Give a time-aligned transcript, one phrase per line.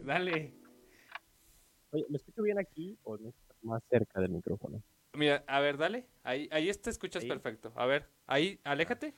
[0.04, 0.54] Dale.
[1.92, 3.18] Oye, ¿me escucho bien aquí o
[3.62, 4.82] más cerca del micrófono?
[5.12, 6.06] Mira, a ver, dale.
[6.22, 7.72] Ahí, ahí te escuchas perfecto.
[7.74, 9.14] A ver, ahí, aléjate.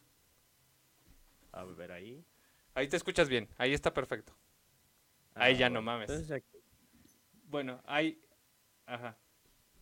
[1.52, 2.24] A ver, ahí.
[2.74, 3.48] Ahí te escuchas bien.
[3.58, 4.34] Ahí está perfecto.
[5.34, 6.10] ahí ah, ya no mames.
[7.44, 8.18] Bueno, ahí.
[8.86, 9.18] Ajá.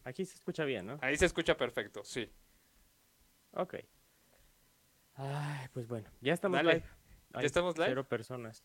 [0.02, 0.98] Aquí se escucha bien, ¿no?
[1.00, 2.28] Ahí se escucha perfecto, sí.
[3.52, 3.76] Ok.
[5.14, 6.82] Ay, pues bueno, ya estamos live.
[7.34, 7.88] ¿Ya estamos live?
[7.90, 8.64] Cero personas.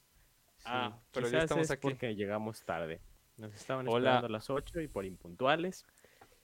[0.66, 1.82] Ah, pero ya estamos aquí.
[1.82, 3.02] porque llegamos tarde.
[3.38, 5.86] Nos estaban esperando a las 8 y por impuntuales.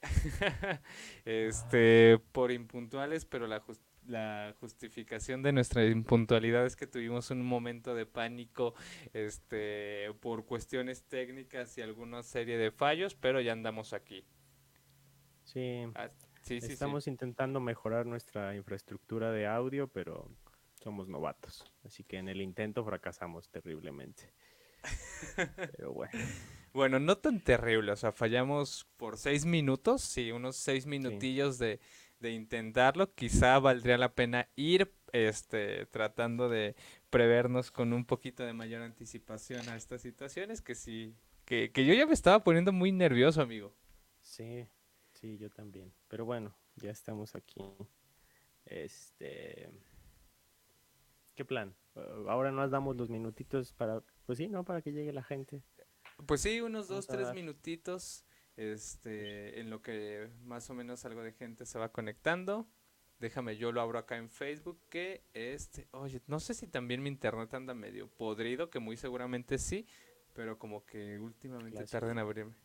[1.25, 3.63] este, por impuntuales, pero la,
[4.07, 8.73] la justificación de nuestra impuntualidad es que tuvimos un momento de pánico
[9.13, 14.25] este, por cuestiones técnicas y alguna serie de fallos, pero ya andamos aquí.
[15.43, 15.83] Sí.
[15.95, 16.09] Ah,
[16.49, 20.27] Estamos intentando mejorar nuestra infraestructura de audio, pero
[20.83, 21.71] somos novatos.
[21.83, 24.33] Así que en el intento fracasamos terriblemente.
[25.75, 26.19] pero bueno.
[26.73, 31.79] Bueno, no tan terrible, o sea, fallamos por seis minutos, sí, unos seis minutillos de,
[32.21, 33.13] intentarlo.
[33.13, 36.75] Quizá valdría la pena ir este, tratando de
[37.09, 41.93] prevernos con un poquito de mayor anticipación a estas situaciones, que sí, que, que yo
[41.93, 43.75] ya me estaba poniendo muy nervioso, amigo.
[44.21, 44.65] Sí,
[45.21, 45.93] Sí, yo también.
[46.07, 47.61] Pero bueno, ya estamos aquí.
[48.65, 49.69] Este.
[51.35, 51.75] ¿Qué plan?
[52.27, 54.01] Ahora nos damos los minutitos para.
[54.25, 54.63] Pues sí, ¿no?
[54.63, 55.63] Para que llegue la gente.
[56.25, 58.25] Pues sí, unos dos, tres minutitos.
[58.57, 62.67] Este, en lo que más o menos algo de gente se va conectando.
[63.19, 64.79] Déjame, yo lo abro acá en Facebook.
[64.89, 69.57] Que este, oye, no sé si también mi internet anda medio podrido, que muy seguramente
[69.57, 69.87] sí,
[70.33, 72.55] pero como que últimamente tarda en abrirme.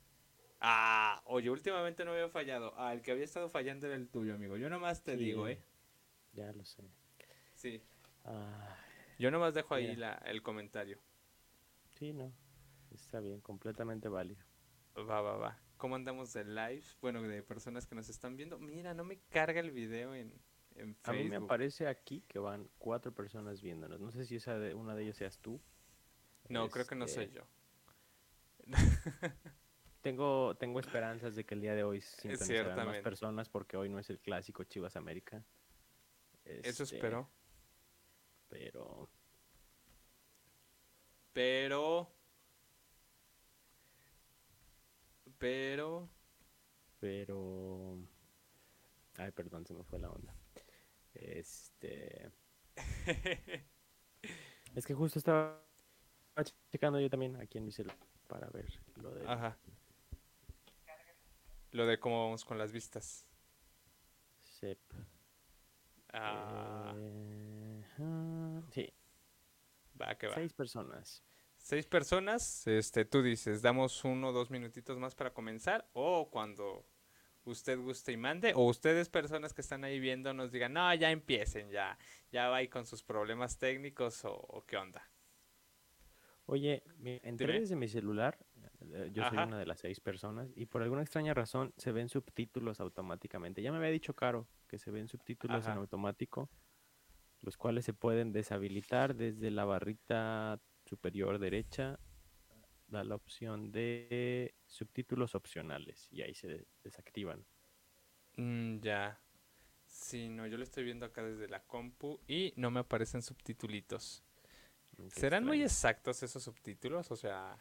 [0.60, 2.74] Ah, oye, últimamente no había fallado.
[2.76, 4.56] Ah, el que había estado fallando era el tuyo, amigo.
[4.56, 5.62] Yo nomás te digo, ¿eh?
[6.32, 6.82] Ya lo sé.
[7.54, 7.82] Sí.
[9.18, 10.98] Yo nomás dejo ahí la, el comentario.
[11.98, 12.32] Sí, no.
[12.92, 14.44] Está bien, completamente válido.
[14.96, 15.60] Va, va, va.
[15.76, 16.84] ¿Cómo andamos de live?
[17.00, 18.58] Bueno, de personas que nos están viendo.
[18.58, 20.32] Mira, no me carga el video en,
[20.74, 21.02] en Facebook.
[21.04, 24.00] A mí me aparece aquí que van cuatro personas viéndonos.
[24.00, 25.60] No sé si esa de, una de ellas seas tú.
[26.48, 27.46] No, creo que no soy este, yo.
[30.02, 33.98] Tengo, tengo esperanzas de que el día de hoy sintonizarán más personas porque hoy no
[33.98, 35.44] es el clásico Chivas América.
[36.44, 37.28] Eso este, espero.
[38.48, 39.08] Pero.
[41.32, 42.10] Pero.
[45.38, 46.08] Pero.
[47.00, 47.98] Pero.
[49.18, 50.34] Ay, perdón, se me fue la onda.
[51.14, 52.30] Este.
[54.74, 55.62] es que justo estaba
[56.70, 59.26] checando yo también aquí en mi celular para ver lo de.
[59.26, 59.58] Ajá.
[61.72, 63.26] Lo de cómo vamos con las vistas.
[64.42, 64.80] Sep.
[66.12, 66.94] Ah.
[66.96, 68.35] Eh.
[70.00, 70.34] Va, que va.
[70.34, 71.24] Seis personas.
[71.56, 76.86] Seis personas, este, tú dices, damos uno o dos minutitos más para comenzar, o cuando
[77.44, 81.10] usted guste y mande, o ustedes personas que están ahí viendo nos digan, no, ya
[81.10, 81.98] empiecen, ya,
[82.30, 85.02] ya va ahí con sus problemas técnicos, o, qué onda.
[86.44, 86.84] Oye,
[87.24, 88.38] entré desde mi celular
[88.92, 92.08] eh, yo soy una de las seis personas y por alguna extraña razón se ven
[92.08, 93.62] subtítulos automáticamente.
[93.62, 96.48] Ya me había dicho Caro que se ven subtítulos en automático,
[97.42, 101.98] los cuales se pueden deshabilitar desde la barrita superior derecha.
[102.88, 107.44] Da la opción de subtítulos opcionales y ahí se desactivan.
[108.36, 109.20] Mm, ya.
[109.86, 114.22] Sí, no, yo lo estoy viendo acá desde la compu y no me aparecen subtítulos.
[114.98, 117.10] Mm, ¿Serán muy exactos esos subtítulos?
[117.10, 117.58] O sea,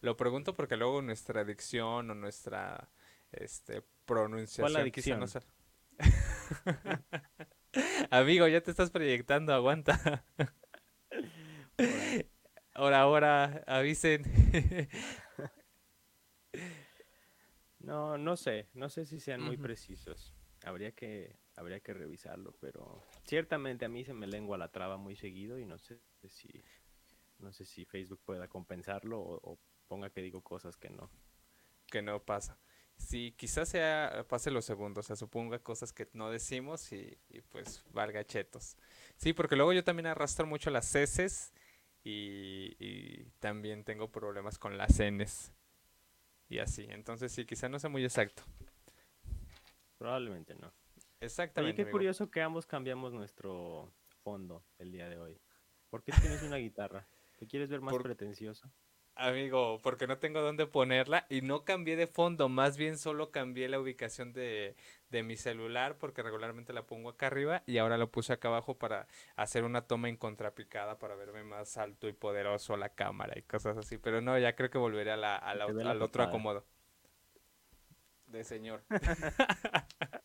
[0.00, 2.90] lo pregunto porque luego nuestra dicción o nuestra
[3.30, 5.42] este, pronunciación quizá no sea...
[8.10, 10.24] Amigo, ya te estás proyectando, aguanta.
[12.74, 14.22] ahora, ahora, avisen.
[17.78, 20.34] no, no sé, no sé si sean muy precisos.
[20.64, 25.16] Habría que, habría que revisarlo, pero ciertamente a mí se me lengua la traba muy
[25.16, 26.64] seguido y no sé si,
[27.38, 29.58] no sé si Facebook pueda compensarlo o
[29.88, 31.10] ponga que digo cosas que no.
[31.86, 32.58] Que no pasa.
[32.96, 37.18] Sí, quizás sea, pase los segundos, o sea, suponga cosas que no decimos y,
[37.50, 38.76] pues valga chetos.
[39.16, 41.52] Sí, porque luego yo también arrastro mucho las S
[42.02, 45.52] y, y también tengo problemas con las Ns
[46.48, 46.86] y así.
[46.90, 48.42] Entonces sí, quizás no sea muy exacto.
[49.98, 50.72] Probablemente no.
[51.20, 51.82] Exactamente.
[51.82, 53.92] Oye, qué curioso que ambos cambiamos nuestro
[54.22, 55.40] fondo el día de hoy.
[55.90, 57.06] ¿Por qué tienes una guitarra?
[57.38, 58.70] ¿Te quieres ver más pretencioso?
[59.16, 63.68] Amigo, porque no tengo dónde ponerla y no cambié de fondo, más bien solo cambié
[63.68, 64.76] la ubicación de,
[65.10, 68.78] de mi celular porque regularmente la pongo acá arriba y ahora lo puse acá abajo
[68.78, 69.06] para
[69.36, 73.76] hacer una toma en contrapicada para verme más alto y poderoso la cámara y cosas
[73.76, 76.64] así, pero no, ya creo que volveré a la, al otro acomodo.
[78.26, 78.84] De señor.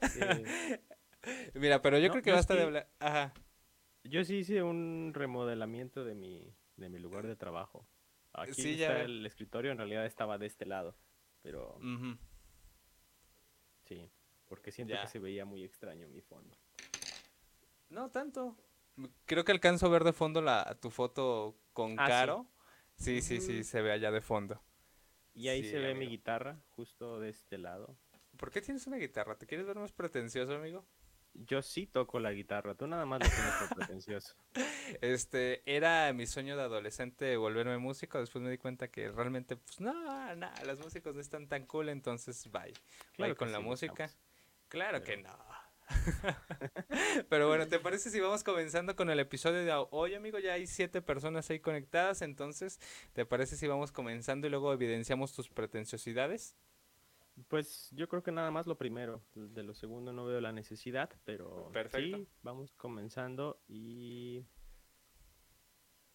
[1.54, 2.88] Mira, pero yo creo que basta de hablar.
[2.98, 3.32] Ajá.
[4.04, 7.86] Yo sí hice un remodelamiento de mi, de mi lugar de trabajo.
[8.32, 10.96] Aquí está el escritorio, en realidad estaba de este lado,
[11.42, 11.78] pero...
[13.84, 14.10] Sí,
[14.46, 16.56] porque siento que se veía muy extraño mi fondo.
[17.88, 18.56] No tanto.
[19.24, 22.46] Creo que alcanzo a ver de fondo la, tu foto con ah, Caro.
[22.96, 24.62] Sí, sí, sí, se ve allá de fondo.
[25.34, 27.96] Y ahí se ve mi guitarra, justo de este lado.
[28.36, 29.36] ¿Por qué tienes una guitarra?
[29.36, 30.86] ¿Te quieres ver más pretencioso, amigo?
[31.34, 34.34] Yo sí toco la guitarra, tú nada más lo tienes por pretencioso.
[35.02, 39.80] Este, era mi sueño de adolescente volverme músico, después me di cuenta que realmente, pues
[39.80, 42.72] no, no, los músicos no están tan cool, entonces bye.
[43.16, 44.10] bye con la música.
[44.68, 45.30] Claro que no.
[47.28, 50.38] Pero bueno, ¿te parece si vamos comenzando con el episodio de hoy, amigo?
[50.38, 52.80] Ya hay siete personas ahí conectadas, entonces,
[53.12, 56.56] ¿te parece si vamos comenzando y luego evidenciamos tus pretenciosidades?
[57.48, 59.22] Pues yo creo que nada más lo primero.
[59.34, 64.44] De lo segundo no veo la necesidad, pero sí, vamos comenzando y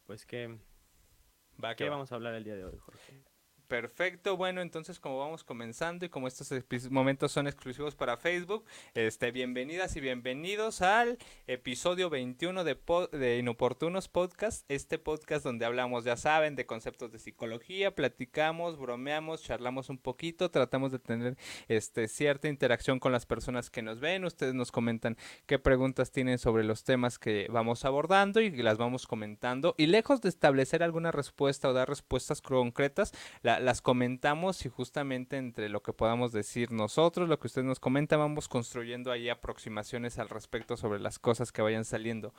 [0.05, 0.59] pues que
[1.61, 3.23] ¿Qué que vamos a hablar el día de hoy, Jorge?
[3.75, 6.49] Perfecto, bueno, entonces como vamos comenzando y como estos
[6.89, 8.63] momentos son exclusivos para Facebook,
[8.93, 12.77] este, bienvenidas y bienvenidos al episodio 21 de,
[13.11, 19.43] de Inoportunos Podcast, este podcast donde hablamos, ya saben, de conceptos de psicología, platicamos, bromeamos,
[19.43, 21.35] charlamos un poquito, tratamos de tener
[21.67, 25.17] este, cierta interacción con las personas que nos ven, ustedes nos comentan
[25.47, 29.75] qué preguntas tienen sobre los temas que vamos abordando y las vamos comentando.
[29.77, 33.11] Y lejos de establecer alguna respuesta o dar respuestas concretas,
[33.41, 37.79] la las comentamos y justamente entre lo que podamos decir nosotros, lo que ustedes nos
[37.79, 42.33] comentan, vamos construyendo ahí aproximaciones al respecto sobre las cosas que vayan saliendo.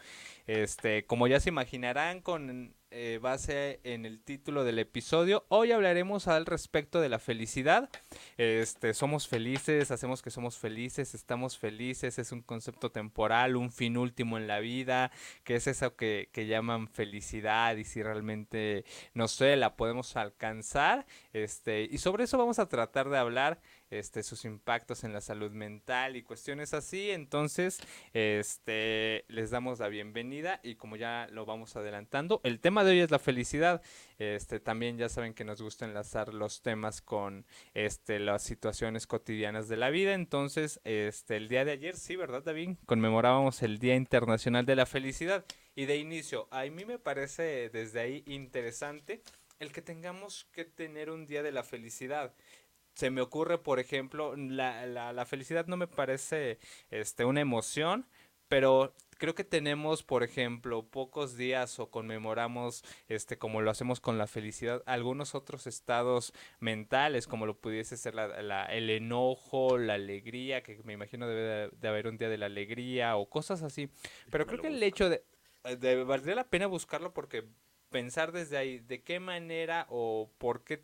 [0.46, 5.44] Este, como ya se imaginarán con eh, base en el título del episodio.
[5.48, 7.90] Hoy hablaremos al respecto de la felicidad.
[8.36, 13.96] Este, somos felices, hacemos que somos felices, estamos felices, es un concepto temporal, un fin
[13.96, 15.10] último en la vida,
[15.44, 18.84] que es eso que, que llaman felicidad y si realmente,
[19.14, 21.06] no sé, la podemos alcanzar.
[21.32, 23.60] Este, y sobre eso vamos a tratar de hablar
[23.90, 27.10] este, sus impactos en la salud mental y cuestiones así.
[27.10, 27.78] Entonces,
[28.12, 33.00] este, les damos la bienvenida y como ya lo vamos adelantando, el tema de hoy
[33.00, 33.82] es la felicidad.
[34.18, 39.68] Este, también ya saben que nos gusta enlazar los temas con este, las situaciones cotidianas
[39.68, 40.14] de la vida.
[40.14, 42.76] Entonces, este, el día de ayer, sí, ¿verdad, David?
[42.86, 45.44] Conmemorábamos el Día Internacional de la Felicidad.
[45.74, 49.20] Y de inicio, a mí me parece desde ahí interesante
[49.58, 52.34] el que tengamos que tener un día de la felicidad
[52.96, 56.58] se me ocurre, por ejemplo, la, la, la, felicidad no me parece
[56.90, 58.06] este, una emoción,
[58.48, 64.16] pero creo que tenemos, por ejemplo, pocos días o conmemoramos, este, como lo hacemos con
[64.16, 69.94] la felicidad, algunos otros estados mentales, como lo pudiese ser la, la, el enojo, la
[69.94, 73.90] alegría, que me imagino debe de, haber un día de la alegría o cosas así.
[74.30, 75.22] Pero creo que el hecho de,
[75.78, 77.44] de valdría la pena buscarlo porque
[77.90, 80.82] pensar desde ahí de qué manera o por qué,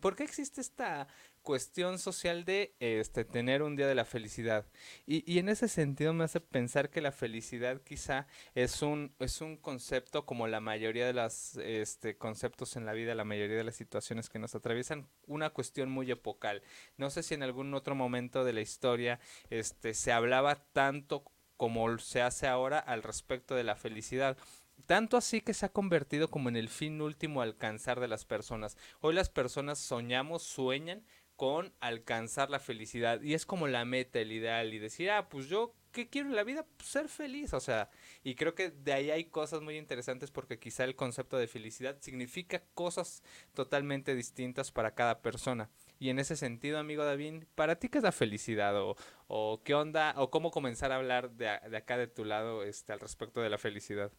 [0.00, 1.08] por qué existe esta
[1.42, 4.66] cuestión social de este, tener un día de la felicidad.
[5.06, 9.56] Y, en ese sentido me hace pensar que la felicidad quizá es un, es un
[9.56, 13.76] concepto como la mayoría de los este, conceptos en la vida, la mayoría de las
[13.76, 16.62] situaciones que nos atraviesan, una cuestión muy epocal.
[16.96, 21.24] No sé si en algún otro momento de la historia este, se hablaba tanto
[21.56, 24.38] como se hace ahora al respecto de la felicidad.
[24.86, 28.76] Tanto así que se ha convertido como en el fin último alcanzar de las personas.
[29.00, 31.04] Hoy las personas soñamos, sueñan
[31.40, 33.22] con alcanzar la felicidad.
[33.22, 34.74] Y es como la meta, el ideal.
[34.74, 36.66] Y decir, ah, pues yo, ¿qué quiero en la vida?
[36.76, 37.54] Pues ser feliz.
[37.54, 37.88] O sea,
[38.22, 41.96] y creo que de ahí hay cosas muy interesantes porque quizá el concepto de felicidad
[42.02, 43.22] significa cosas
[43.54, 45.70] totalmente distintas para cada persona.
[45.98, 48.78] Y en ese sentido, amigo David, ¿para ti qué es la felicidad?
[48.78, 50.12] ¿O, o qué onda?
[50.18, 53.48] ¿O cómo comenzar a hablar de, de acá de tu lado este, al respecto de
[53.48, 54.12] la felicidad?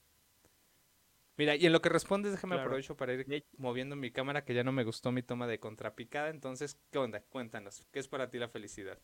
[1.42, 4.64] Mira, y en lo que respondes, déjame aprovecho para ir moviendo mi cámara, que ya
[4.64, 6.30] no me gustó mi toma de contrapicada.
[6.30, 7.20] Entonces, ¿qué onda?
[7.20, 9.00] Cuéntanos, ¿qué es para ti la felicidad?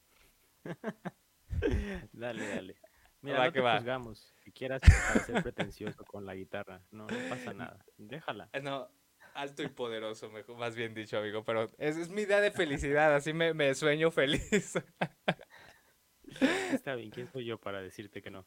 [2.14, 2.76] dale, dale.
[3.22, 4.36] Mira, no te juzgamos.
[4.44, 4.84] Si quieras
[5.26, 7.84] ser pretencioso con la guitarra, no, no pasa nada.
[7.98, 8.50] Déjala.
[8.54, 8.88] Eh, no,
[9.34, 11.44] alto y poderoso, mejor, más bien dicho, amigo.
[11.44, 14.76] Pero es, es mi idea de felicidad, así me, me sueño feliz.
[16.72, 18.46] Está bien, ¿quién soy yo para decirte que no?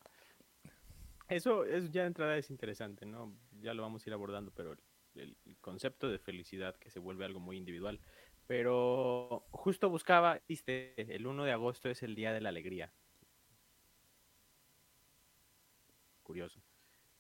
[1.31, 3.33] Eso, es ya de entrada es interesante, ¿no?
[3.61, 4.77] Ya lo vamos a ir abordando, pero
[5.15, 8.01] el, concepto de felicidad que se vuelve algo muy individual.
[8.47, 12.93] Pero justo buscaba, viste, el 1 de agosto es el día de la alegría.
[16.23, 16.61] Curioso.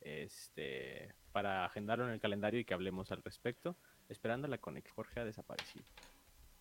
[0.01, 3.77] Este, para agendarlo en el calendario y que hablemos al respecto.
[4.09, 4.95] Esperando la conexión.
[4.97, 5.85] Jorge ha desaparecido.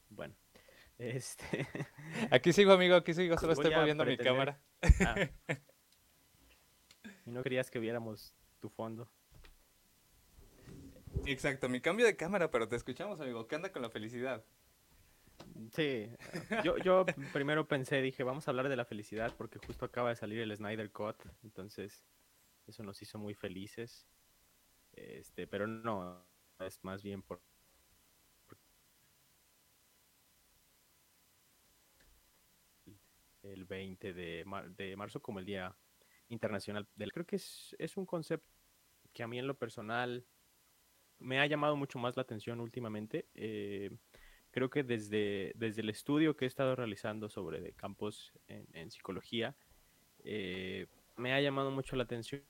[0.09, 0.35] Bueno,
[0.99, 1.67] este.
[2.29, 4.59] Aquí sigo, amigo, aquí sigo, solo estoy moviendo mi cámara.
[5.05, 5.15] Ah.
[7.25, 9.07] Y no querías que viéramos tu fondo.
[11.31, 13.47] Exacto, mi cambio de cámara, pero te escuchamos, amigo.
[13.47, 14.43] ¿Qué anda con la felicidad?
[15.71, 16.09] Sí,
[16.63, 20.15] yo, yo primero pensé, dije, vamos a hablar de la felicidad porque justo acaba de
[20.15, 22.03] salir el Snyder Cut, entonces
[22.65, 24.07] eso nos hizo muy felices.
[24.93, 26.25] Este, pero no,
[26.61, 27.39] es más bien por
[33.43, 34.45] el 20 de,
[34.75, 35.75] de marzo como el Día
[36.29, 37.11] Internacional del...
[37.11, 38.47] Creo que es, es un concepto
[39.13, 40.25] que a mí en lo personal
[41.19, 43.27] me ha llamado mucho más la atención últimamente.
[43.35, 43.91] Eh,
[44.51, 49.55] creo que desde, desde el estudio que he estado realizando sobre campos en, psicología,
[50.23, 52.43] eh, me ha llamado mucho la atención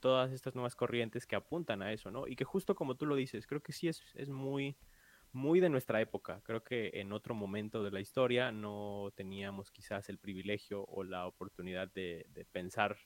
[0.00, 2.26] todas estas nuevas corrientes que apuntan a eso, ¿no?
[2.26, 4.76] Y que justo como tú lo dices, creo que sí es, es muy,
[5.32, 6.40] muy de nuestra época.
[6.42, 11.26] Creo que en otro momento de la historia no teníamos quizás el privilegio o la
[11.26, 12.98] oportunidad de pensar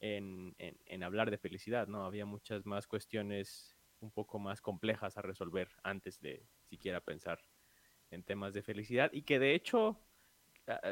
[0.00, 2.04] en, en, hablar de felicidad, ¿no?
[2.04, 7.40] Había muchas más cuestiones un poco más complejas a resolver antes de siquiera pensar
[8.10, 10.00] en temas de felicidad y que de hecho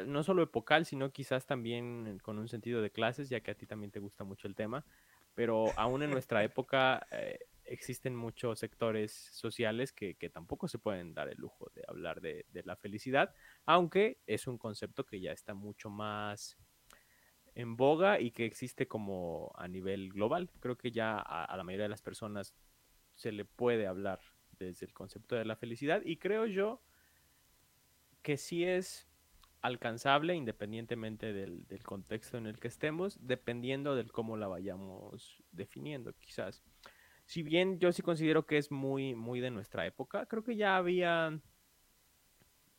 [0.05, 3.65] no solo epocal, sino quizás también con un sentido de clases, ya que a ti
[3.65, 4.85] también te gusta mucho el tema,
[5.33, 11.13] pero aún en nuestra época eh, existen muchos sectores sociales que, que, tampoco se pueden
[11.13, 13.33] dar el lujo de hablar de, de, la felicidad,
[13.65, 16.57] aunque es un concepto que ya está mucho más
[17.57, 20.51] en boga y que existe como a nivel global.
[20.59, 22.53] Creo que ya a, la mayoría de las personas
[23.15, 24.19] se le puede hablar
[24.59, 26.83] desde el concepto de la felicidad y creo yo
[28.21, 29.07] que sí es
[29.61, 36.61] alcanzable independientemente del, contexto en el que estemos, dependiendo del cómo la vayamos definiendo, quizás.
[37.25, 40.77] Si bien yo sí considero que es muy, muy de nuestra época, creo que ya
[40.77, 41.39] había,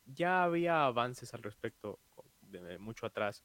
[0.05, 1.99] ya había avances al respecto
[2.43, 3.43] de mucho atrás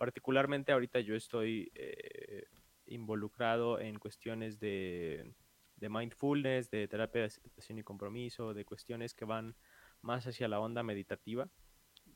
[0.00, 2.44] particularmente ahorita yo estoy eh,
[2.86, 5.34] involucrado en cuestiones de,
[5.78, 9.54] mindfulness, de terapia de aceptación y compromiso, de cuestiones que van
[10.00, 11.50] más hacia la onda meditativa,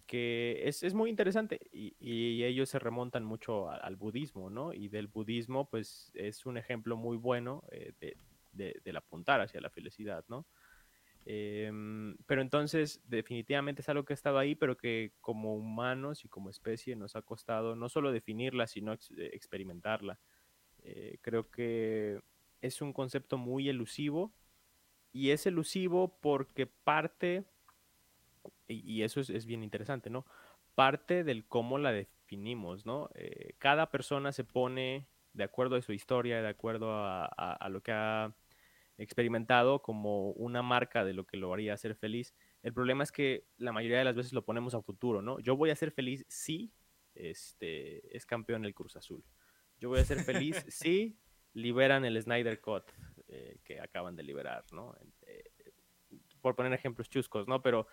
[0.07, 4.73] que es, muy interesante y, ellos se remontan mucho al, budismo, ¿no?
[4.73, 9.69] Y del budismo, pues es un ejemplo muy bueno eh, de, del apuntar hacia la
[9.69, 10.47] felicidad, ¿no?
[11.27, 16.29] Em, pero entonces, definitivamente es algo que ha estado ahí, pero que como humanos y
[16.29, 18.99] como especie nos ha costado no solo definirla, sino eh,
[19.33, 20.19] experimentarla.
[20.83, 22.21] Eh, creo que
[22.61, 24.35] es un concepto muy elusivo
[25.13, 27.45] y es elusivo porque parte,
[28.69, 30.27] y, eso es, bien interesante, ¿no?
[30.75, 33.09] Parte del cómo la definimos, ¿no?
[33.15, 37.93] Eh, cada persona se pone de acuerdo a su historia, de acuerdo a lo que
[37.93, 38.35] ha
[38.99, 42.35] experimentado como una marca de lo que lo haría ser feliz.
[42.63, 45.41] El problema es que la mayoría de las veces lo ponemos a futuro, ¿no?
[45.41, 46.73] Yo voy a ser feliz si
[47.15, 49.25] este, es campeón el Cruz Azul.
[49.79, 51.19] Yo voy a ser feliz si
[51.53, 52.85] liberan el Snyder Cut
[53.29, 54.95] eh, que acaban de liberar, ¿no?
[55.27, 55.51] Eh,
[56.41, 57.63] por poner ejemplos chuscos, ¿no?
[57.63, 57.87] Pero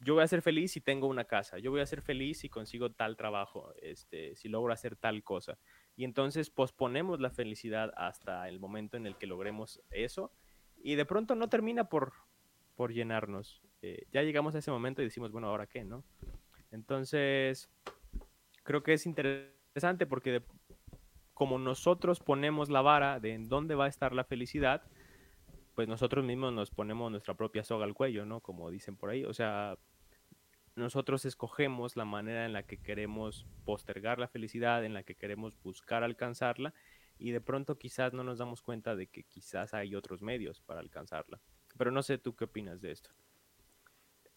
[0.00, 2.48] yo voy a ser feliz si tengo una casa, yo voy a ser feliz si
[2.48, 5.58] consigo tal trabajo, este, si logro hacer tal cosa.
[5.96, 10.32] Y entonces posponemos la felicidad hasta el momento en el que logremos eso
[10.84, 12.12] y de pronto no termina por,
[12.76, 13.62] por llenarnos.
[13.80, 16.04] Eh, ya llegamos a ese momento y decimos, bueno, ¿ahora qué, no?
[16.70, 17.70] Entonces,
[18.62, 20.42] creo que es interesante porque
[21.32, 24.82] como nosotros ponemos la vara de en dónde va a estar la felicidad,
[25.74, 28.40] pues nosotros mismos nos ponemos nuestra propia soga al cuello, ¿no?
[28.40, 29.24] Como dicen por ahí.
[29.24, 29.78] O sea,
[30.76, 35.56] nosotros escogemos la manera en la que queremos postergar la felicidad, en la que queremos
[35.62, 36.74] buscar alcanzarla
[37.18, 40.80] y de pronto quizás no nos damos cuenta de que quizás hay otros medios para
[40.80, 41.40] alcanzarla.
[41.76, 43.10] Pero no sé tú qué opinas de esto.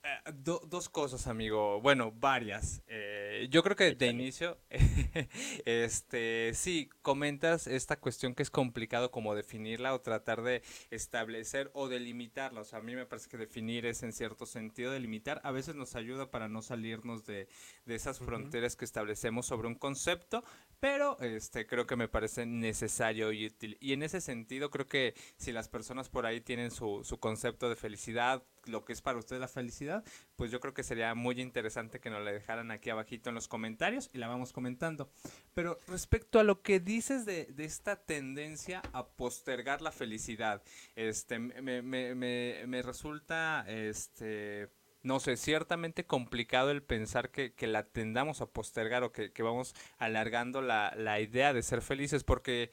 [0.04, 1.82] Eh, dos cosas, amigo.
[1.82, 2.82] Bueno, varias.
[2.88, 4.58] Eh, yo creo que de inicio,
[5.66, 11.90] este, sí, comentas esta cuestión que es complicado como definirla o tratar de establecer o
[11.90, 12.62] delimitarla.
[12.62, 15.42] O sea, a mí me parece que definir es en cierto sentido delimitar.
[15.44, 17.50] A veces nos ayuda para no salirnos de,
[17.86, 20.44] de esas fronteras que establecemos sobre un concepto,
[20.80, 23.78] pero este, creo que me parece necesario y útil.
[23.80, 27.70] Y en ese sentido, creo que si las personas por ahí tienen su, su concepto
[27.70, 30.04] de felicidad, lo que es para ustedes la felicidad,
[30.36, 33.48] pues yo creo que sería muy interesante que nos la dejaran aquí abajito en los
[33.48, 35.10] comentarios y la vamos comentando.
[35.54, 40.62] Pero respecto a lo que dices de, de esta tendencia a postergar la felicidad,
[40.96, 44.70] este, me, me, me, me resulta, este
[45.08, 49.42] no sé, ciertamente complicado el pensar que, que la tendamos a postergar o que, que
[49.42, 52.72] vamos alargando la, la, idea de ser felices, porque,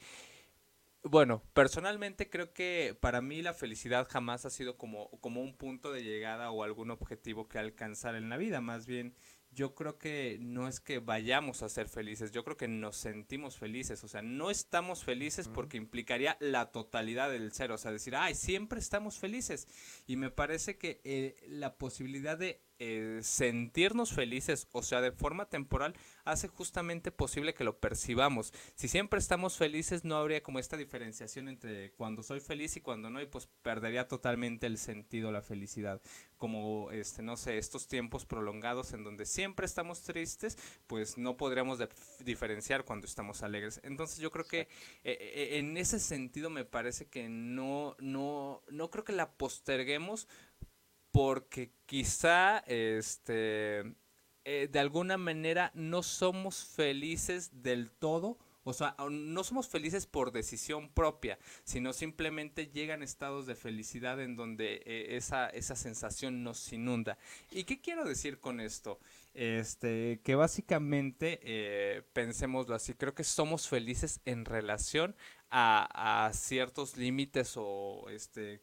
[1.01, 5.93] bueno, personalmente creo que para mí la felicidad jamás ha sido como, como un punto
[5.93, 9.15] de llegada o algún objetivo que alcanzar en la vida, más bien
[9.55, 13.57] yo creo que no es que vayamos a ser felices, yo creo que nos sentimos
[13.57, 18.15] felices, o sea, no estamos felices porque implicaría la totalidad del ser, o sea, decir,
[18.15, 19.67] ay, siempre estamos felices.
[20.05, 25.45] Y me parece que eh, la posibilidad de eh, sentirnos felices, o sea, de forma
[25.45, 28.53] temporal, hace justamente posible que lo percibamos.
[28.75, 33.09] Si siempre estamos felices, no habría como esta diferenciación entre cuando soy feliz y cuando
[33.09, 36.01] no, y pues perdería totalmente el sentido la felicidad.
[36.37, 41.79] Como, este, no sé, estos tiempos prolongados en donde siempre estamos tristes, pues no podríamos
[42.19, 43.79] diferenciar cuando estamos alegres.
[43.83, 44.67] Entonces yo creo que eh,
[45.03, 50.27] eh, en ese sentido me parece que no, no, no creo que la posterguemos
[51.15, 53.95] porque quizá este
[54.43, 60.33] eh, de alguna manera no somos felices del todo, o sea, no somos felices por
[60.33, 66.73] decisión propia, sino simplemente llegan estados de felicidad en donde eh, esa, esa sensación nos
[66.73, 67.17] inunda.
[67.49, 68.99] ¿Y qué quiero decir con esto?
[69.33, 75.15] Este, que básicamente, eh, pensémoslo así, creo que somos felices en relación
[75.49, 78.59] a, a ciertos límites o este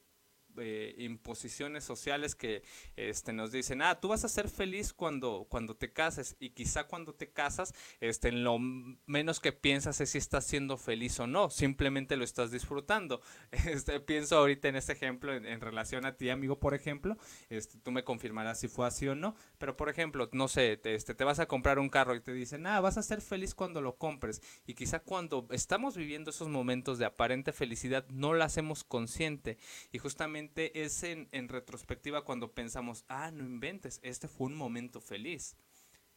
[0.58, 2.62] eh, imposiciones sociales que
[2.96, 6.84] este, nos dicen, ah, tú vas a ser feliz cuando, cuando te cases y quizá
[6.84, 11.50] cuando te casas, este, lo menos que piensas es si estás siendo feliz o no,
[11.50, 13.20] simplemente lo estás disfrutando.
[13.72, 17.16] Este, pienso ahorita en este ejemplo en, relación a ti, amigo, por ejemplo,
[17.48, 20.94] este, tú me confirmarás si fue así o no, pero por ejemplo, no sé, te,
[20.94, 23.54] este, te vas a comprar un carro y te dicen, ah, vas a ser feliz
[23.54, 28.44] cuando lo compres y quizá cuando estamos viviendo esos momentos de aparente felicidad no lo
[28.44, 29.58] hacemos consciente.
[29.92, 35.56] Y justamente es en, retrospectiva cuando pensamos, ah, no inventes, este fue un momento feliz.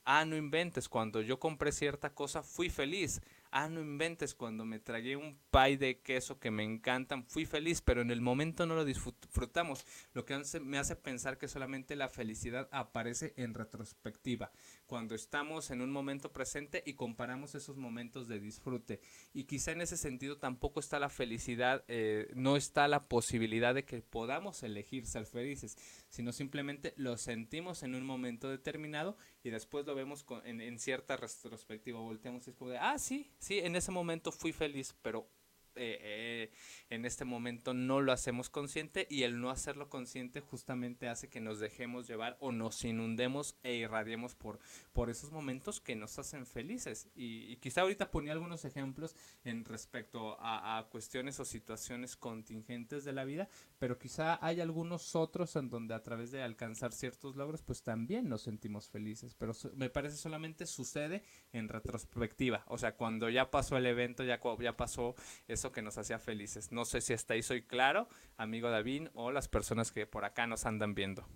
[0.03, 3.21] Ah, no inventes, cuando yo compré cierta cosa fui feliz
[3.55, 7.81] ah, no inventes, cuando me tragué un pie de queso que me encantan, fui feliz,
[7.81, 12.09] pero en el momento no lo disfrutamos, lo que me hace pensar que solamente la
[12.09, 14.51] felicidad aparece en retrospectiva,
[14.85, 19.01] cuando estamos en un momento presente y comparamos esos momentos de disfrute.
[19.33, 23.85] Y quizá en ese sentido tampoco está la felicidad, eh, no está la posibilidad de
[23.85, 25.77] que podamos elegir ser felices,
[26.09, 31.99] sino simplemente lo sentimos en un momento determinado y después lo vemos en, cierta retrospectiva,
[31.99, 35.27] volteamos y es de, ah, sí, sí, en ese momento fui feliz, pero
[35.75, 36.51] eh, eh,
[36.89, 41.41] en este momento no lo hacemos consciente y el no hacerlo consciente justamente hace que
[41.41, 44.59] nos dejemos llevar o nos inundemos e irradiemos por,
[44.93, 47.09] por esos momentos que nos hacen felices.
[47.15, 53.13] Y, quizá ahorita ponía algunos ejemplos en respecto a, a, cuestiones o situaciones contingentes de
[53.13, 57.61] la vida, pero quizá hay algunos otros en donde a través de alcanzar ciertos logros
[57.61, 63.29] pues también nos sentimos felices, pero me parece solamente sucede en retrospectiva, o sea, cuando
[63.29, 65.15] ya pasó el evento, ya, ya pasó
[65.47, 66.71] eso que nos hacía felices.
[66.71, 68.07] No sé si hasta ahí soy claro,
[68.37, 71.27] amigo David, o las personas que por acá nos andan viendo.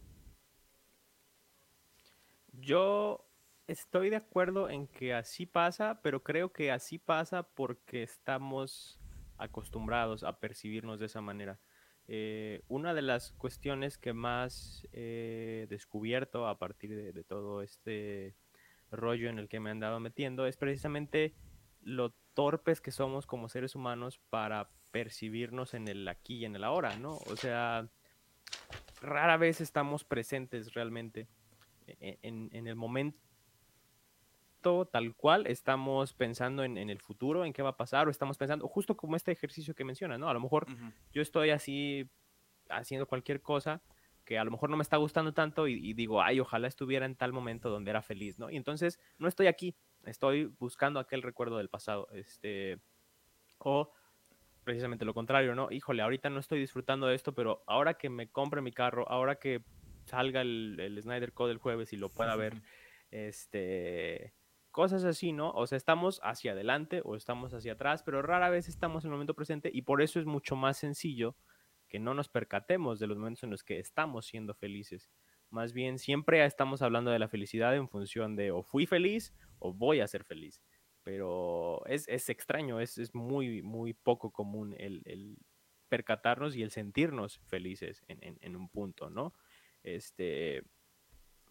[2.51, 3.25] Yo
[3.67, 8.99] estoy de acuerdo en que así pasa, pero creo que así pasa porque estamos
[9.37, 11.59] acostumbrados a percibirnos de esa manera.
[12.11, 18.35] Eh, una de las cuestiones que más he descubierto a partir de, todo este
[18.89, 21.35] rollo en el que me han dado metiendo es precisamente
[21.81, 26.63] lo torpes que somos como seres humanos para percibirnos en el aquí y en el
[26.63, 27.17] ahora, ¿no?
[27.27, 27.87] O sea,
[29.03, 31.27] rara vez estamos presentes realmente
[31.85, 33.19] e-, en, el momento
[34.91, 38.67] tal cual, estamos pensando en, el futuro, en qué va a pasar, o estamos pensando,
[38.67, 40.29] justo como este ejercicio que menciona, ¿no?
[40.29, 40.65] A lo mejor
[41.13, 42.09] yo estoy así
[42.69, 43.81] haciendo cualquier cosa
[44.25, 47.07] que a lo mejor no me está gustando tanto y, y, digo, ay, ojalá estuviera
[47.07, 48.51] en tal momento donde era feliz, ¿no?
[48.51, 52.07] Y entonces no estoy aquí, estoy buscando aquel recuerdo del pasado.
[52.11, 52.77] Este,
[53.57, 53.91] o
[54.63, 55.71] precisamente lo contrario, ¿no?
[55.71, 59.35] Híjole, ahorita no estoy disfrutando de esto, pero ahora que me compre mi carro, ahora
[59.35, 59.63] que
[60.05, 62.53] salga el, el Snyder Code el jueves y lo pueda ver,
[63.11, 64.33] este,
[64.79, 65.51] cosas así, ¿no?
[65.51, 69.11] O sea, estamos hacia adelante o estamos hacia atrás, pero rara vez estamos en el
[69.11, 71.35] momento presente y por eso es mucho más sencillo
[71.89, 75.09] que no nos percatemos de los momentos en los que estamos siendo felices.
[75.49, 79.73] Más bien, siempre estamos hablando de la felicidad en función de o fui feliz o
[79.73, 80.61] voy a ser feliz.
[81.03, 85.37] Pero es, extraño, es, muy, muy poco común el,
[85.89, 89.33] percatarnos y el sentirnos felices en, un punto, ¿no?
[89.83, 90.63] Este,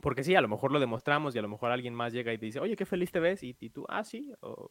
[0.00, 2.38] porque sí, a lo mejor lo demostramos y a lo mejor alguien más llega y
[2.38, 4.70] te dice, oye, qué feliz te ves, y, tú, ah, sí, o,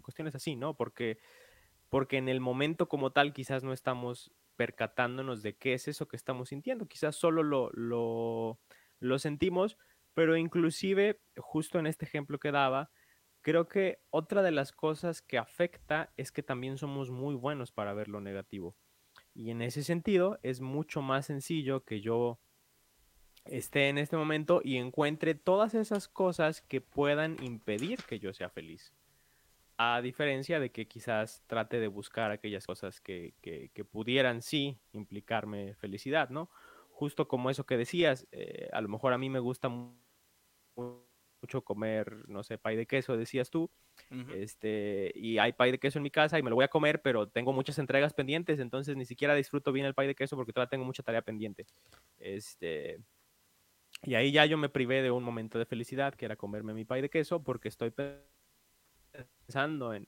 [0.00, 0.74] cuestiones así, ¿no?
[0.74, 1.18] Porque,
[1.90, 6.16] porque en el momento como tal quizás no estamos percatándonos de qué es eso que
[6.16, 8.58] estamos sintiendo, quizás solo lo, lo,
[9.00, 9.76] lo sentimos,
[10.14, 12.90] pero inclusive, justo en este ejemplo que daba,
[13.42, 17.92] creo que otra de las cosas que afecta es que también somos muy buenos para
[17.92, 18.76] ver lo negativo.
[19.34, 22.40] Y en ese sentido es mucho más sencillo que yo
[23.50, 28.48] esté en este momento y encuentre todas esas cosas que puedan impedir que yo sea
[28.48, 28.92] feliz.
[29.76, 33.34] A diferencia de que quizás trate de buscar aquellas cosas que,
[33.90, 36.50] pudieran sí implicarme felicidad, ¿no?
[36.90, 42.28] Justo como eso que decías, eh, a lo mejor a mí me gusta mucho comer,
[42.28, 43.70] no sé, pay de queso, decías tú,
[44.34, 47.02] este, y hay pay de queso en mi casa y me lo voy a comer,
[47.02, 50.52] pero tengo muchas entregas pendientes, entonces ni siquiera disfruto bien el pay de queso porque
[50.52, 51.66] todavía tengo mucha tarea pendiente.
[52.18, 53.00] Este,
[54.02, 56.84] y ahí ya yo me privé de un momento de felicidad, que era comerme mi
[56.84, 57.92] pay de queso, porque estoy
[59.46, 60.06] pensando en,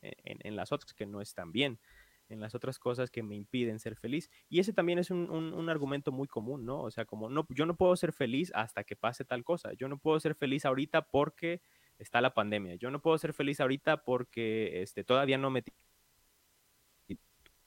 [0.56, 1.80] las otras que no están bien,
[2.28, 4.30] en las otras cosas que me impiden ser feliz.
[4.48, 6.80] Y ese también es un, argumento muy común, ¿no?
[6.80, 9.72] O sea, como no, yo no puedo ser feliz hasta que pase tal cosa.
[9.72, 11.60] Yo no puedo ser feliz ahorita porque
[11.98, 12.76] está la pandemia.
[12.76, 15.64] Yo no puedo ser feliz ahorita porque este, todavía no me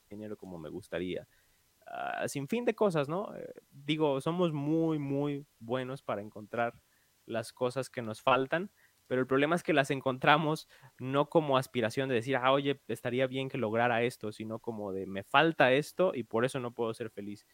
[0.08, 1.26] dinero como me gustaría.
[2.26, 3.34] Sin fin de cosas, ¿no?
[3.36, 6.74] Eh, digo, somos muy, muy buenos para encontrar
[7.26, 8.70] las cosas que nos faltan,
[9.06, 10.68] pero el problema es que las encontramos
[10.98, 15.06] no como aspiración de decir, ah, oye, estaría bien que lograra esto, sino como de
[15.06, 17.46] me falta esto y por eso no puedo ser feliz.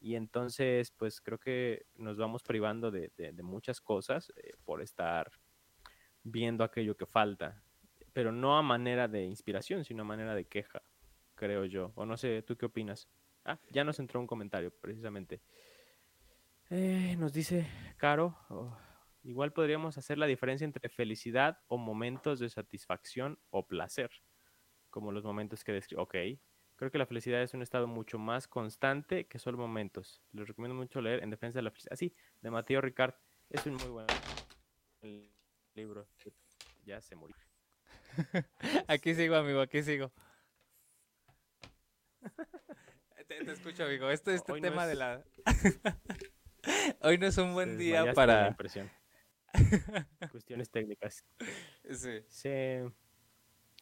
[0.00, 3.10] Y entonces, pues creo que nos vamos privando de,
[3.42, 5.30] muchas cosas eh, por estar
[6.22, 7.62] viendo aquello que falta,
[8.12, 10.82] pero no a manera de inspiración, sino a manera de queja,
[11.34, 11.92] creo yo.
[11.94, 13.08] O no sé, ¿tú qué opinas?
[13.48, 15.40] Ah, ya nos entró un comentario, precisamente.
[16.68, 18.76] Eh, nos dice Caro, oh,
[19.22, 24.10] igual podríamos hacer la diferencia entre felicidad o momentos de satisfacción o placer,
[24.90, 26.02] como los momentos que describo.
[26.02, 26.14] Ok,
[26.76, 30.22] creo que la felicidad es un estado mucho más constante que solo momentos.
[30.32, 31.96] Les recomiendo mucho leer En Defensa de la Felicidad.
[31.96, 33.14] Sí, de Mateo Ricard.
[33.48, 34.06] Es un muy buen
[35.72, 36.06] libro.
[36.84, 37.36] Ya se murió.
[38.88, 40.12] aquí sigo, amigo, aquí sigo.
[43.28, 44.10] Te, escucho, amigo.
[44.10, 45.22] Este, este tema de la.
[47.02, 48.56] Hoy no es un buen día para.
[50.30, 51.24] Cuestiones técnicas.
[51.90, 52.80] Sí.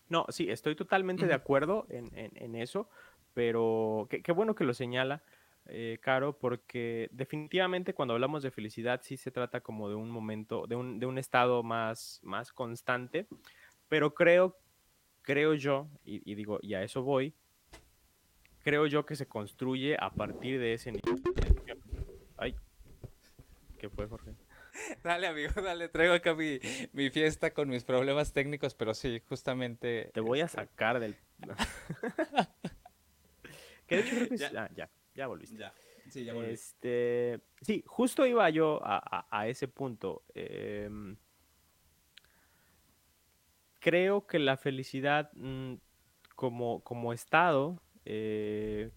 [0.09, 2.89] No, sí, estoy totalmente de acuerdo en, eso,
[3.35, 5.25] pero qué, bueno que lo señala,
[5.67, 10.69] eh, Caro, porque definitivamente cuando hablamos de felicidad sí se trata como de un momento,
[10.69, 13.27] de un, de un estado más, más constante,
[13.89, 14.57] pero creo,
[15.23, 17.35] creo yo, y digo, y a eso voy,
[18.67, 21.23] creo yo que se construye a partir de ese nivel.
[22.37, 22.57] Ay,
[23.79, 24.35] ¿qué fue, Jorge?
[25.05, 26.59] Dale, amigo, dale, traigo acá mi,
[27.11, 30.11] fiesta con mis problemas técnicos, pero sí, justamente.
[30.13, 31.15] Te voy a sacar del.
[33.87, 34.51] que de hecho creo que ya.
[34.57, 35.57] Ah, ya, ya volviste.
[35.57, 35.73] Ya.
[36.11, 36.51] Sí, ya volví.
[36.51, 40.25] Este, sí, justo iba yo a, ese punto.
[40.35, 41.17] Em,
[43.79, 45.75] creo que la felicidad mm,
[46.35, 48.91] como, como estado eh,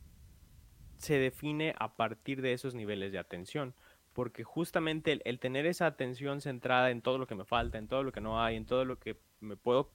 [0.98, 3.74] se define a partir de esos niveles de atención.
[4.14, 8.04] Porque justamente el, tener esa atención centrada en todo lo que me falta, en todo
[8.04, 9.92] lo que no hay, en todo lo que me puedo,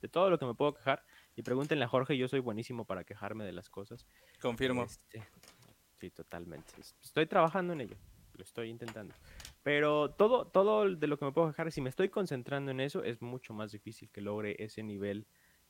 [0.00, 1.02] de todo lo que me puedo quejar,
[1.36, 4.06] y pregúntenle a Jorge, yo soy buenísimo para quejarme de las cosas.
[4.40, 4.84] Confirmo.
[4.84, 5.22] Este,
[5.98, 6.72] sí, totalmente.
[7.02, 7.96] Estoy trabajando en ello,
[8.34, 9.14] lo estoy intentando.
[9.62, 13.02] Pero todo, todo de lo que me puedo quejar, si me estoy concentrando en eso,
[13.02, 15.26] es mucho más difícil que logre ese nivel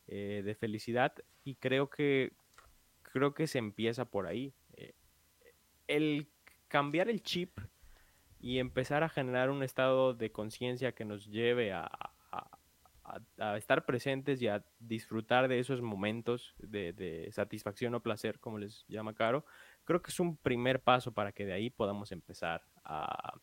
[0.09, 1.15] eh, de felicidad.
[1.45, 2.33] Y creo que
[3.15, 4.53] creo que se empieza por ahí.
[4.73, 4.93] Eh,
[5.87, 6.29] el
[6.67, 7.61] cambiar el chip
[8.41, 11.89] y empezar a generar un estado de conciencia que nos lleve a,
[13.57, 19.15] estar presentes y a disfrutar de esos momentos de, satisfacción o placer, como les llama
[19.15, 19.45] Caro,
[19.85, 23.39] creo que es un primer paso para que de ahí podamos empezar a,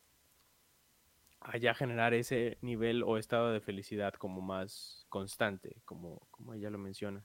[1.39, 6.69] a ya generar ese nivel o estado de felicidad como más constante, como, como ella
[6.69, 7.23] lo menciona.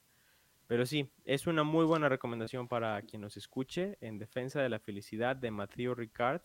[0.66, 4.80] Pero sí, es una muy buena recomendación para quien nos escuche en Defensa de la
[4.80, 6.42] Felicidad de Matthew Ricard.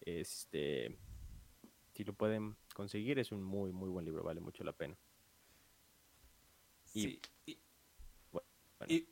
[0.00, 0.96] Este,
[1.92, 4.96] si lo pueden conseguir, es un muy, muy buen libro, vale mucho la pena.
[6.94, 7.20] Y, sí,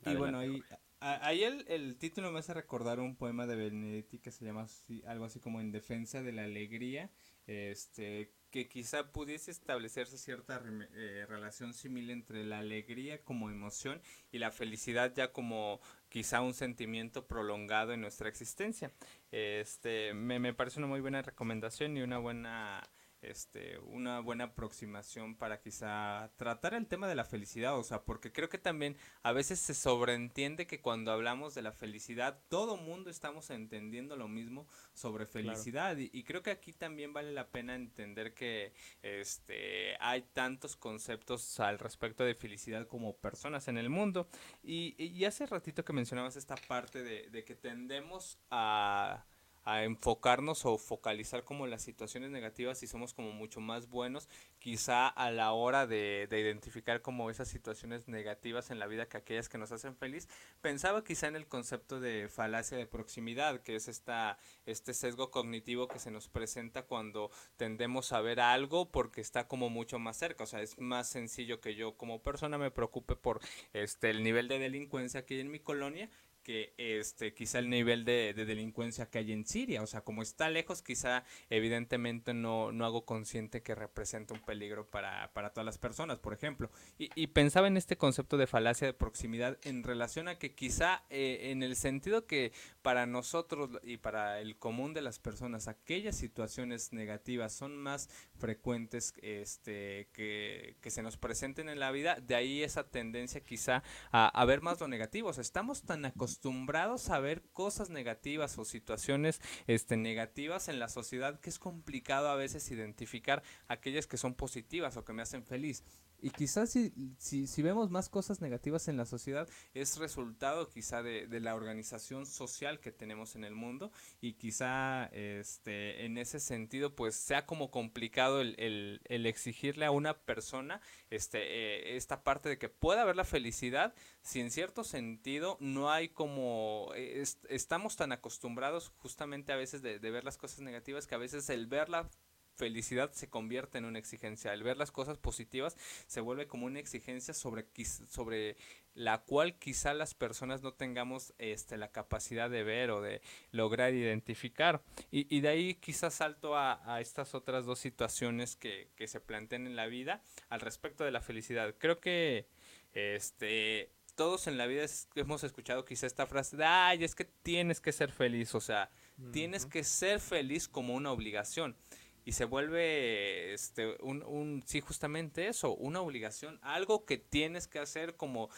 [0.06, 0.62] y bueno, ahí,
[1.00, 4.66] ahí el, el, título me hace recordar un poema de Benedetti que se llama
[5.06, 7.10] algo así como En defensa de la alegría,
[7.46, 10.62] este que quizá pudiese establecerse cierta
[10.94, 16.52] eh, relación similar entre la alegría como emoción y la felicidad ya como quizá un
[16.52, 18.92] sentimiento prolongado en nuestra existencia.
[19.30, 22.82] Este, me, me parece una muy buena recomendación y una buena
[23.22, 28.32] este, una buena aproximación para quizá tratar el tema de la felicidad, o sea, porque
[28.32, 33.10] creo que también a veces se sobreentiende que cuando hablamos de la felicidad, todo mundo
[33.10, 38.34] estamos entendiendo lo mismo sobre felicidad y, creo que aquí también vale la pena entender
[38.34, 44.28] que este, hay tantos conceptos al respecto de felicidad como personas en el mundo
[44.62, 49.24] y, y hace ratito que mencionabas esta parte de, de que tendemos a
[49.64, 55.08] a enfocarnos o focalizar como las situaciones negativas y somos como mucho más buenos quizá
[55.08, 59.48] a la hora de, de, identificar como esas situaciones negativas en la vida que aquellas
[59.48, 60.28] que nos hacen feliz.
[60.60, 65.88] Pensaba quizá en el concepto de falacia de proximidad que es esta este sesgo cognitivo
[65.88, 70.44] que se nos presenta cuando tendemos a ver algo porque está como mucho más cerca.
[70.44, 73.40] O sea es más sencillo que yo como persona me preocupe por
[73.72, 76.10] este el nivel de delincuencia que hay en mi colonia
[76.42, 79.82] que este quizá el nivel de, delincuencia que hay en Siria.
[79.82, 84.88] O sea, como está lejos, quizá evidentemente no, no hago consciente que representa un peligro
[84.88, 86.70] para, para todas las personas, por ejemplo.
[86.98, 91.50] Y, pensaba en este concepto de falacia de proximidad en relación a que quizá eh,
[91.50, 92.52] en el sentido que
[92.82, 99.14] para nosotros y para el común de las personas aquellas situaciones negativas son más frecuentes
[99.22, 104.28] este, que, que se nos presenten en la vida, de ahí esa tendencia quizá a,
[104.28, 105.30] a ver más lo negativo.
[105.30, 110.78] O sea, estamos tan acostumbrados acostumbrados a ver cosas negativas o situaciones este, negativas en
[110.78, 115.20] la sociedad que es complicado a veces identificar aquellas que son positivas o que me
[115.20, 115.84] hacen feliz.
[116.22, 121.26] Y quizás si, si, vemos más cosas negativas en la sociedad, es resultado quizá de,
[121.26, 126.94] de, la organización social que tenemos en el mundo y quizá este, en ese sentido
[126.94, 130.80] pues sea como complicado el exigirle a una persona
[131.10, 135.90] este, eh, esta parte de que pueda haber la felicidad si en cierto sentido no
[135.90, 141.06] hay como, eh, estamos tan acostumbrados justamente a veces de, de ver las cosas negativas
[141.06, 142.08] que a veces el verla
[142.56, 144.52] felicidad se convierte en una exigencia.
[144.52, 147.66] El ver las cosas positivas se vuelve como una exigencia sobre,
[148.08, 148.56] sobre
[148.94, 153.94] la cual quizá las personas no tengamos este, la capacidad de ver o de lograr
[153.94, 154.82] identificar.
[155.10, 159.20] Y, y de ahí quizás salto a, a, estas otras dos situaciones que, que se
[159.20, 161.74] plantean en la vida al respecto de la felicidad.
[161.78, 162.46] Creo que
[162.92, 164.84] este todos en la vida
[165.14, 168.90] hemos escuchado quizá esta frase de, ay, es que tienes que ser feliz, o sea,
[169.32, 171.76] tienes que ser feliz como una obligación
[172.24, 177.78] y se vuelve este un, un sí justamente eso una obligación algo que tienes que
[177.78, 178.48] hacer como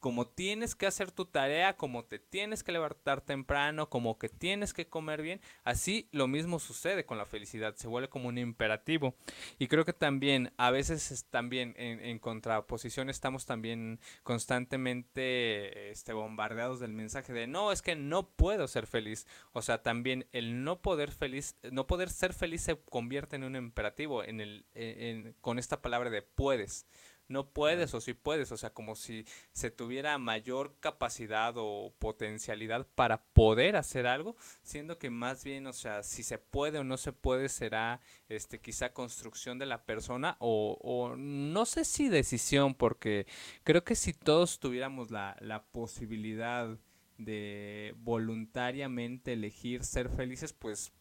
[0.00, 4.72] como tienes que hacer tu tarea, como te tienes que levantar temprano, como que tienes
[4.72, 9.14] que comer bien, así lo mismo sucede con la felicidad, se vuelve como un imperativo.
[9.58, 16.92] Y creo que también, a veces también en, contraposición estamos también constantemente este, bombardeados del
[16.92, 19.26] mensaje de no, es que no puedo ser feliz.
[19.52, 23.56] O sea, también el no poder feliz, no poder ser feliz se convierte en un
[23.56, 26.86] imperativo en el, en, con esta palabra de puedes
[27.30, 32.86] no puedes o sí puedes, o sea, como si se tuviera mayor capacidad o potencialidad
[32.94, 36.96] para poder hacer algo, siendo que más bien, o sea, si se puede o no
[36.96, 42.74] se puede será este quizá construcción de la persona o, o no sé si decisión,
[42.74, 43.26] porque
[43.62, 46.76] creo que si todos tuviéramos la, la posibilidad
[47.16, 50.92] de voluntariamente elegir ser felices, pues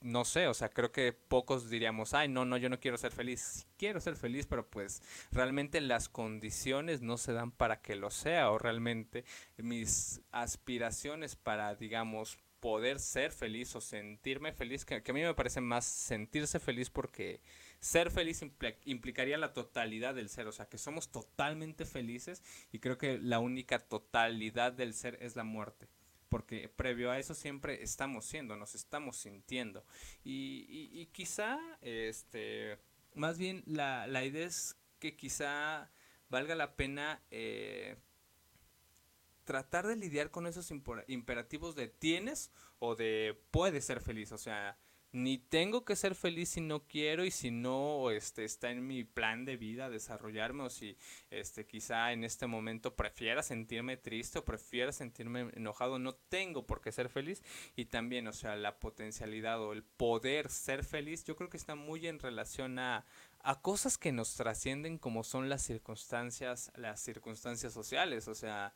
[0.00, 3.12] no sé, o sea, creo que pocos diríamos, ay, no, no, yo no quiero ser
[3.12, 3.66] feliz.
[3.76, 8.50] quiero ser feliz, pero pues realmente las condiciones no se dan para que lo sea,
[8.50, 9.24] o realmente
[9.58, 15.60] mis aspiraciones para, digamos, poder ser feliz o sentirme feliz, que, a mí me parece
[15.60, 17.40] más sentirse feliz porque
[17.80, 18.44] ser feliz
[18.84, 23.38] implicaría la totalidad del ser, o sea, que somos totalmente felices y creo que la
[23.38, 25.88] única totalidad del ser es la muerte
[26.30, 29.84] porque previo a eso siempre estamos siendo, nos estamos sintiendo.
[30.24, 32.78] Y, y, quizá, este,
[33.14, 35.90] más bien la, la, idea es que quizá
[36.30, 37.96] valga la pena eh,
[39.44, 40.72] tratar de lidiar con esos
[41.08, 44.78] imperativos de tienes o de puedes ser feliz, o sea,
[45.12, 49.02] ni tengo que ser feliz si no quiero y si no este está en mi
[49.02, 50.96] plan de vida desarrollarme o si
[51.30, 56.80] este quizá en este momento prefiera sentirme triste o prefiera sentirme enojado no tengo por
[56.80, 57.42] qué ser feliz.
[57.74, 61.74] Y también o sea la potencialidad o el poder ser feliz yo creo que está
[61.74, 63.04] muy en relación a
[63.42, 68.74] a cosas que nos trascienden como son las circunstancias las circunstancias sociales o sea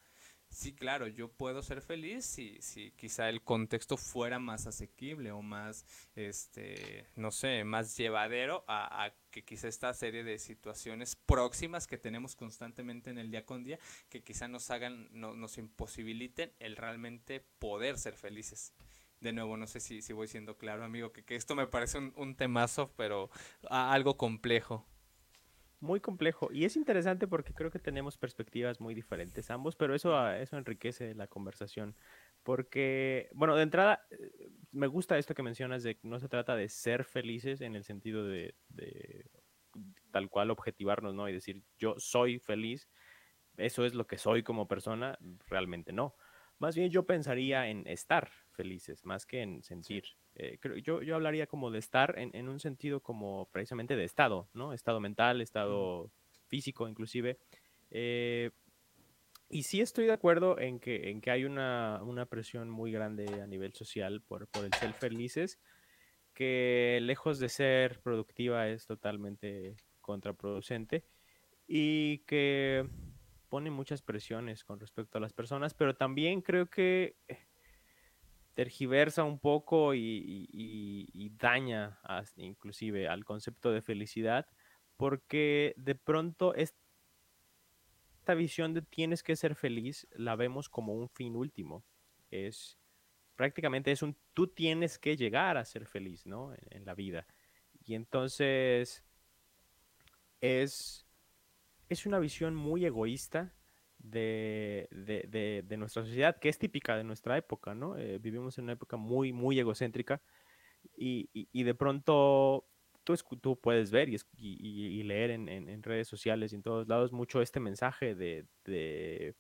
[0.55, 5.43] sí, claro, yo puedo ser feliz si, si quizá el contexto fuera más asequible o
[5.43, 11.99] más, este, no sé, más llevadero a, que quizá esta serie de situaciones próximas que
[11.99, 16.77] tenemos constantemente en el día con día, que quizá nos hagan, no, nos imposibiliten el
[16.77, 18.73] realmente poder ser felices.
[19.21, 21.99] De nuevo, no sé si, si voy siendo claro, amigo, que, que esto me parece
[21.99, 23.31] un, un temazo, pero
[23.69, 24.87] algo complejo
[25.85, 26.49] muy complejo.
[26.53, 30.57] Y es interesante porque creo que tenemos perspectivas muy diferentes ambos, pero eso, ah, eso
[30.57, 31.95] enriquece la conversación.
[32.43, 36.57] Porque, bueno, de entrada, eh, me gusta esto que mencionas de que no se trata
[36.57, 39.31] de ser felices en el sentido de, de
[40.11, 41.29] tal cual objetivarnos, ¿no?
[41.29, 42.89] Y decir, yo soy feliz,
[43.57, 46.17] eso es lo que soy como persona, realmente no.
[46.59, 50.05] Más bien yo pensaría en estar felices, más que en sentir.
[50.37, 54.49] Eh, creo, yo, yo hablaría como de estar en, un sentido como precisamente de estado,
[54.53, 54.73] ¿no?
[54.73, 56.11] Estado mental, estado
[56.49, 57.39] físico inclusive.
[57.91, 58.51] Eh,
[59.49, 63.47] y sí estoy de acuerdo en que, en que hay una, presión muy grande a
[63.47, 65.61] nivel social por, por el ser felices,
[66.33, 71.05] que lejos de ser productiva es totalmente contraproducente
[71.69, 72.89] y que
[73.49, 77.15] pone muchas presiones con respecto a las personas, pero también creo que
[78.55, 81.99] tergiversa un poco y, daña
[82.37, 84.47] inclusive al concepto de felicidad,
[84.97, 86.75] porque de pronto esta
[88.35, 91.85] visión de tienes que ser feliz la vemos como un fin último.
[92.31, 92.79] Es
[93.37, 96.53] prácticamente es un tú tienes que llegar a ser feliz, ¿no?
[96.55, 97.27] En, en la vida.
[97.85, 99.05] Y entonces
[100.41, 101.07] es,
[101.89, 103.55] es una visión muy egoísta
[104.05, 107.97] de, nuestra sociedad, que es típica de nuestra época, ¿no?
[107.97, 110.21] Eh, vivimos en una época muy, muy egocéntrica
[110.97, 112.67] y, de pronto
[113.05, 117.61] tú, tú, puedes ver y, leer en, redes sociales y en todos lados mucho este
[117.61, 119.35] mensaje de,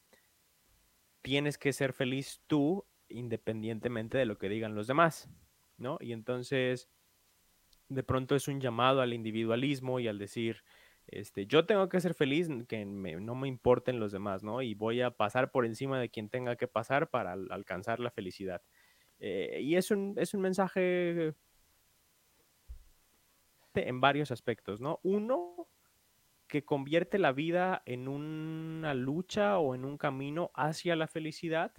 [1.22, 5.29] tienes que ser feliz tú independientemente de lo que digan los demás,
[5.77, 5.98] ¿no?
[6.00, 6.88] Y entonces
[7.88, 10.64] de pronto es un llamado al individualismo y al decir,
[11.14, 14.62] este, yo tengo que ser feliz, que no me importen los demás, ¿no?
[14.62, 18.62] Y voy a pasar por encima de quien tenga que pasar para alcanzar la felicidad.
[19.20, 21.35] Eh, y es un, es un mensaje
[23.74, 24.98] en varios aspectos, ¿no?
[25.05, 25.68] Uno,
[26.48, 31.72] que convierte la vida en una lucha o en un camino hacia la felicidad,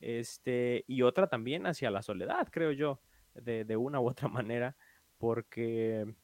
[0.00, 3.02] este, y otra también hacia la soledad, creo yo,
[3.34, 4.74] de, de una u otra manera,
[5.18, 6.14] porque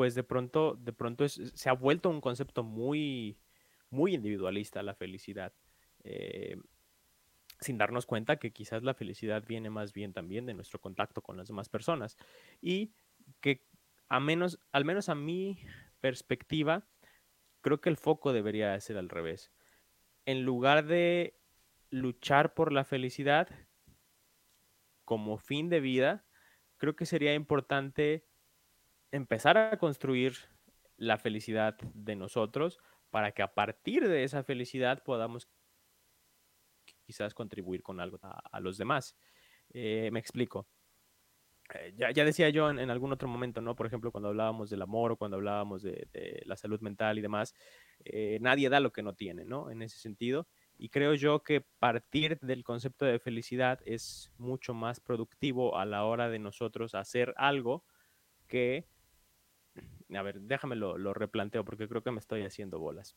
[0.00, 3.38] pues de pronto, de pronto se ha vuelto un concepto muy,
[3.90, 5.52] muy individualista la felicidad.
[6.04, 6.56] Eh,
[7.60, 11.36] sin darnos cuenta que quizás la felicidad viene más bien también de nuestro contacto con
[11.36, 12.16] las demás personas.
[12.62, 12.94] Y
[13.42, 13.66] que
[14.08, 15.58] a menos, al menos a mi
[16.00, 16.88] perspectiva,
[17.60, 19.52] creo que el foco debería ser al revés.
[20.24, 21.38] En lugar de
[21.90, 23.50] luchar por la felicidad
[25.04, 26.24] como fin de vida,
[26.78, 28.29] creo que sería importante
[29.12, 30.36] empezar a construir
[30.96, 32.78] la felicidad de nosotros
[33.10, 35.48] para que a partir de esa felicidad podamos
[37.04, 39.16] quizás contribuir con algo a, los demás.
[39.70, 40.68] Eh, me explico.
[41.74, 43.74] Eh, ya, decía yo en, algún otro momento, ¿no?
[43.74, 47.54] Por ejemplo, cuando hablábamos del amor o cuando hablábamos de, la salud mental y demás,
[48.04, 49.70] eh, nadie da lo que no tiene, ¿no?
[49.70, 50.46] En ese sentido.
[50.78, 56.04] Y creo yo que partir del concepto de felicidad es mucho más productivo a la
[56.04, 57.84] hora de nosotros hacer algo
[58.46, 58.86] que
[60.16, 63.16] a ver, déjame lo, replanteo porque creo que me estoy haciendo bolas.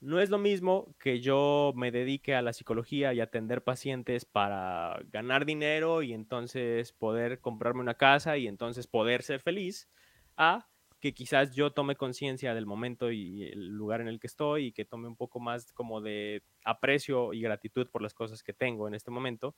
[0.00, 4.98] No es lo mismo que yo me dedique a la psicología y atender pacientes para
[5.10, 9.90] ganar dinero y entonces poder comprarme una casa y entonces poder ser feliz,
[10.38, 10.68] a
[11.00, 14.72] que quizás yo tome conciencia del momento y el lugar en el que estoy y
[14.72, 18.88] que tome un poco más como de aprecio y gratitud por las cosas que tengo
[18.88, 19.54] en este momento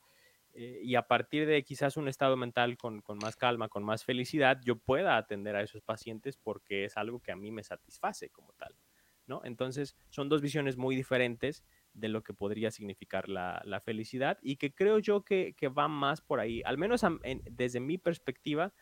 [0.53, 4.03] eh, y a partir de quizás un estado mental con, con, más calma, con más
[4.05, 8.29] felicidad, yo pueda atender a esos pacientes porque es algo que a mí me satisface
[8.29, 8.75] como tal,
[9.25, 9.41] ¿no?
[9.43, 11.63] Entonces, son dos visiones muy diferentes
[11.93, 15.87] de lo que podría significar la, la felicidad y que creo yo que, que va
[15.87, 17.01] más por ahí, al menos
[17.51, 18.73] desde mi perspectiva,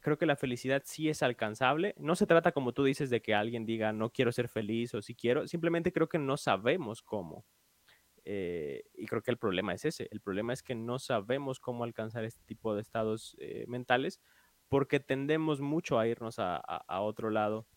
[0.00, 1.94] creo que la felicidad sí es alcanzable.
[1.98, 5.02] No se trata, como tú dices, de que alguien diga no quiero ser feliz o
[5.02, 7.44] si quiero, simplemente creo que no sabemos cómo.
[8.28, 10.08] Eh, y creo que el problema es ese.
[10.10, 14.20] El problema es que no sabemos cómo alcanzar este tipo de estados eh, mentales
[14.68, 17.68] porque tendemos mucho a irnos a, otro lado.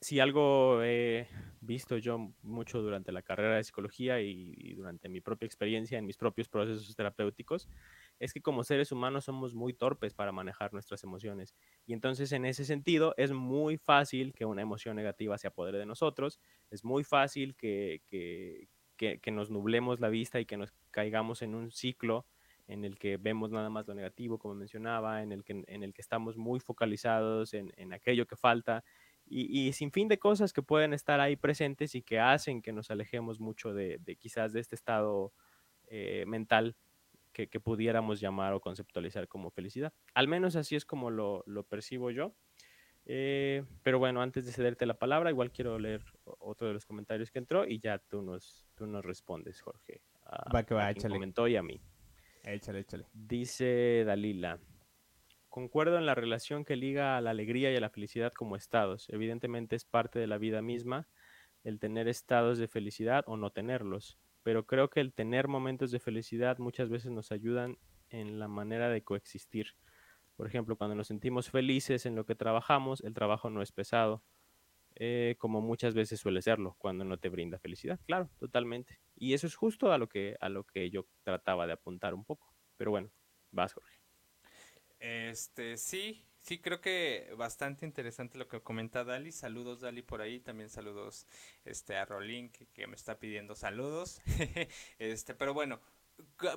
[0.00, 1.28] Si algo he
[1.60, 6.16] visto yo mucho durante la carrera de psicología y, durante mi propia experiencia en mis
[6.16, 7.68] propios procesos terapéuticos,
[8.18, 11.54] es que como seres humanos somos muy torpes para manejar nuestras emociones.
[11.86, 15.86] Y entonces en ese sentido es muy fácil que una emoción negativa se apodere de
[15.86, 16.40] nosotros,
[16.70, 18.68] es muy fácil que, que,
[19.00, 22.26] que, nos nublemos la vista y que nos caigamos en un ciclo
[22.68, 25.92] en el que vemos nada más lo negativo, como mencionaba, en el que, en el
[25.92, 28.84] que estamos muy focalizados en, en aquello que falta
[29.26, 32.90] y, sin fin de cosas que pueden estar ahí presentes y que hacen que nos
[32.90, 35.32] alejemos mucho de, de quizás de este estado
[35.86, 36.76] eh, mental
[37.32, 39.92] que, que, pudiéramos llamar o conceptualizar como felicidad.
[40.14, 42.34] Al menos así es como lo, lo percibo yo.
[43.12, 47.32] Eh, pero bueno, antes de cederte la palabra, igual quiero leer otro de los comentarios
[47.32, 50.00] que entró y ya tú nos, tú nos respondes, Jorge.
[50.54, 51.16] va que va, échale.
[51.16, 51.80] comentó y a mí.
[52.44, 53.06] Échale, échale.
[53.12, 54.60] Dice Dalila.
[55.48, 59.08] Concuerdo en la relación que liga a la alegría y a la felicidad como estados.
[59.10, 61.08] Evidentemente es parte de la vida misma
[61.64, 65.98] el tener estados de felicidad o no tenerlos, pero creo que el tener momentos de
[65.98, 67.76] felicidad muchas veces nos ayudan
[68.08, 69.74] en la manera de coexistir.
[70.40, 74.24] Por ejemplo, cuando nos sentimos felices en lo que trabajamos, el trabajo no es pesado,
[74.94, 78.00] eh, como muchas veces suele serlo cuando no te brinda felicidad.
[78.06, 79.02] Claro, totalmente.
[79.14, 82.24] Y eso es justo a lo que, a lo que yo trataba de apuntar un
[82.24, 82.54] poco.
[82.78, 83.10] Pero bueno,
[83.50, 84.00] vas, Jorge.
[84.98, 89.32] Este, sí, sí, creo que bastante interesante lo que comenta Dali.
[89.32, 90.40] Saludos, Dali, por ahí.
[90.40, 91.26] También saludos
[91.66, 94.22] este, a Rolín, que, me está pidiendo saludos.
[94.98, 95.82] este, pero bueno,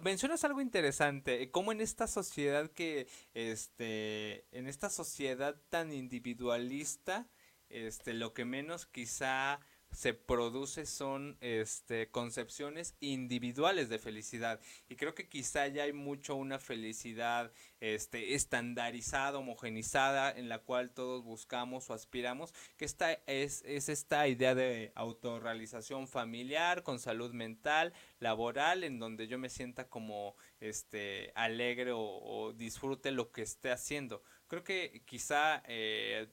[0.01, 7.27] mencionas algo interesante, cómo en esta sociedad que, este, en esta sociedad tan individualista,
[7.69, 9.59] este, lo que menos quizá
[9.93, 14.59] se produce son este, concepciones individuales de felicidad.
[14.89, 20.91] Y creo que quizá ya hay mucho una felicidad este, estandarizada, homogenizada, en la cual
[20.91, 27.33] todos buscamos o aspiramos, que esta es, es esta idea de autorrealización familiar, con salud
[27.33, 33.71] mental, laboral, en donde yo me sienta como este, alegre o, disfrute lo que esté
[33.71, 34.23] haciendo.
[34.47, 36.27] Creo que quizá eh,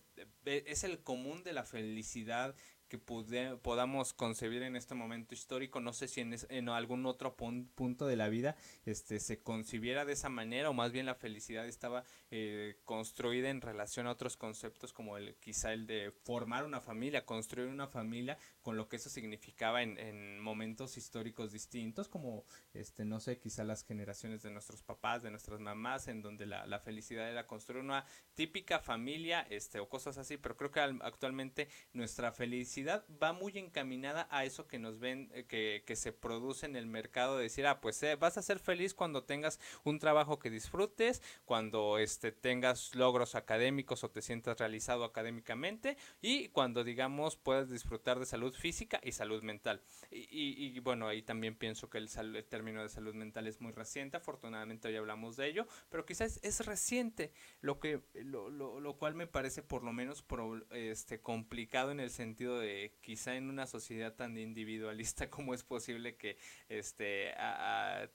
[0.44, 2.54] es el común de la felicidad
[2.90, 5.80] que podamos concebir en este momento histórico.
[5.80, 10.12] No sé si en, en algún otro punto de la vida este, se concibiera de
[10.12, 14.92] esa manera o más bien la felicidad estaba eh, construida en relación a otros conceptos
[14.92, 19.10] como el quizá el de formar una familia, construir una familia con lo que eso
[19.10, 22.44] significaba en, en momentos históricos distintos como
[22.74, 26.66] este no sé quizá las generaciones de nuestros papás, de nuestras mamás en donde la,
[26.66, 28.04] la felicidad era construir una
[28.34, 34.28] típica familia este o cosas así, pero creo que actualmente nuestra felicidad va muy encaminada
[34.30, 37.66] a eso que nos ven, eh, que, que se produce en el mercado, de decir,
[37.66, 42.32] ah, pues eh, vas a ser feliz cuando tengas un trabajo que disfrutes, cuando este,
[42.32, 48.49] tengas logros académicos o te sientas realizado académicamente y cuando, digamos, puedas disfrutar de salud
[48.54, 49.82] física y salud mental.
[50.10, 54.16] Y, bueno, ahí también pienso que el, el, término de salud mental es muy reciente,
[54.16, 59.14] afortunadamente hoy hablamos de ello, pero quizás es reciente, lo, que, lo, lo, lo cual
[59.14, 60.24] me parece por lo menos
[60.70, 66.16] este, complicado en el sentido de quizá en una sociedad tan individualista como es posible
[66.16, 66.36] que
[66.68, 67.34] este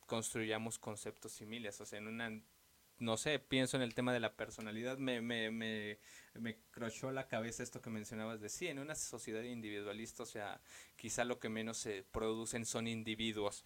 [0.05, 2.41] construyamos conceptos similares, o sea, en una
[2.99, 5.99] no sé, pienso en el tema de la personalidad, me, me, me,
[6.33, 10.61] me crochó la cabeza esto que mencionabas de sí, en una sociedad individualista, o sea,
[10.95, 13.65] quizá lo que menos se producen son individuos,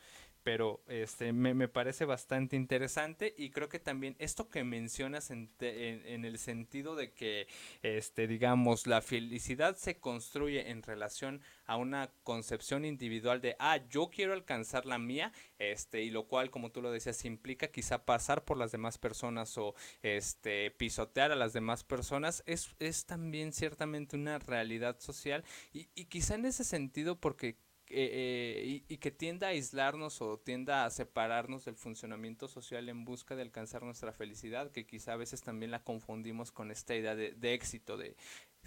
[0.50, 6.26] pero este me, parece bastante interesante y creo que también esto que mencionas en, en,
[6.26, 7.46] el sentido de que
[7.84, 14.10] este digamos la felicidad se construye en relación a una concepción individual de ah yo
[14.10, 18.44] quiero alcanzar la mía este y lo cual como tú lo decías implica quizá pasar
[18.44, 24.16] por las demás personas o este pisotear a las demás personas es, es también ciertamente
[24.16, 27.60] una realidad social y, y quizá en ese sentido porque
[27.90, 33.36] eh, y, que tienda a aislarnos o tienda a separarnos del funcionamiento social en busca
[33.36, 37.32] de alcanzar nuestra felicidad, que quizá a veces también la confundimos con esta idea de,
[37.32, 38.16] de éxito, de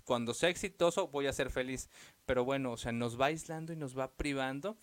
[0.05, 1.89] cuando sea exitoso voy a ser feliz,
[2.27, 4.77] pero bueno, o sea, nos va aislando y nos va privando,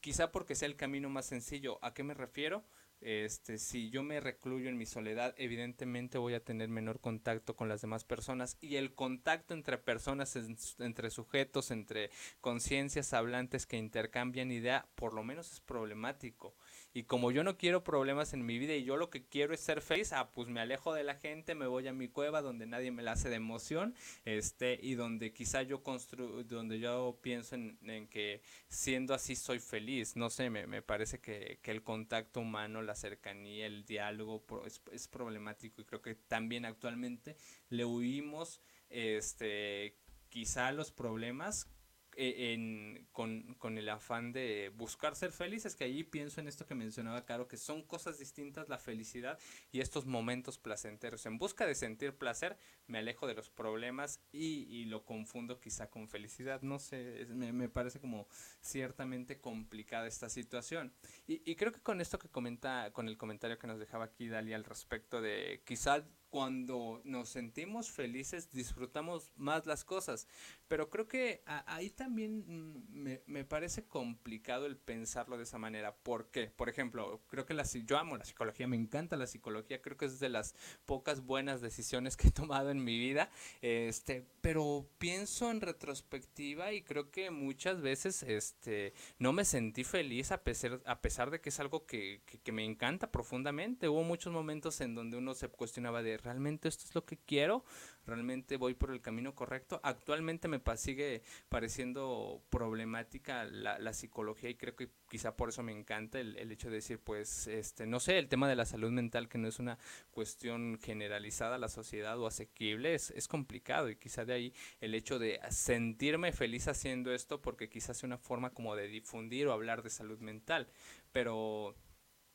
[0.00, 1.78] quizá porque sea el camino más sencillo.
[1.82, 2.64] ¿A qué me refiero?
[3.04, 7.68] Este, si yo me recluyo en mi soledad, evidentemente voy a tener menor contacto con
[7.68, 10.38] las demás personas y el contacto entre personas,
[10.78, 16.54] entre sujetos, entre conciencias hablantes que intercambian idea, por lo menos es problemático.
[16.94, 19.60] Y como yo no quiero problemas en mi vida y yo lo que quiero es
[19.60, 22.66] ser feliz, ah, pues me alejo de la gente, me voy a mi cueva donde
[22.66, 27.54] nadie me la hace de emoción, este, y donde quizá yo construyo, donde yo pienso
[27.54, 30.16] en, que siendo así soy feliz.
[30.16, 34.82] No sé, me, me parece que, que, el contacto humano, la cercanía, el diálogo es,
[34.92, 37.36] es problemático y creo que también actualmente
[37.70, 39.96] le huimos, este,
[40.28, 41.68] quizá los problemas
[42.16, 46.74] e, con, el afán de buscar ser feliz, es que allí pienso en esto que
[46.74, 49.38] mencionaba Caro, que son cosas distintas la felicidad
[49.70, 51.26] y estos momentos placenteros.
[51.26, 52.56] En busca de sentir placer,
[52.86, 56.60] me alejo de los problemas y, lo confundo quizá con felicidad.
[56.62, 58.26] No sé, me, parece como
[58.60, 60.92] ciertamente complicada esta situación.
[61.26, 64.28] Y, y creo que con esto que comenta, con el comentario que nos dejaba aquí
[64.28, 70.26] Dalia al respecto de quizá cuando nos sentimos felices disfrutamos más las cosas.
[70.66, 75.94] Pero creo que ahí también mm, me, parece complicado el pensarlo de esa manera.
[75.94, 76.46] ¿Por qué?
[76.46, 80.06] Por ejemplo, creo que la, yo amo la psicología, me encanta la psicología, creo que
[80.06, 80.54] es de las
[80.86, 83.30] pocas buenas decisiones que he tomado en mi vida.
[83.60, 90.32] Este, pero pienso en retrospectiva y creo que muchas veces este, no me sentí feliz
[90.32, 93.86] a pesar, a pesar de que es algo que, que me encanta profundamente.
[93.90, 97.64] Hubo muchos momentos en donde uno se cuestionaba de realmente esto es lo que quiero,
[98.06, 99.80] realmente voy por el camino correcto.
[99.82, 106.18] Actualmente me sigue pareciendo problemática la, psicología y creo que quizá por eso me encanta
[106.18, 109.38] el, hecho de decir, pues, este, no sé, el tema de la salud mental que
[109.38, 109.78] no es una
[110.10, 114.94] cuestión generalizada a la sociedad o asequible, es, es complicado y quizá de ahí el
[114.94, 119.52] hecho de sentirme feliz haciendo esto porque quizás es una forma como de difundir o
[119.52, 120.68] hablar de salud mental,
[121.12, 121.76] pero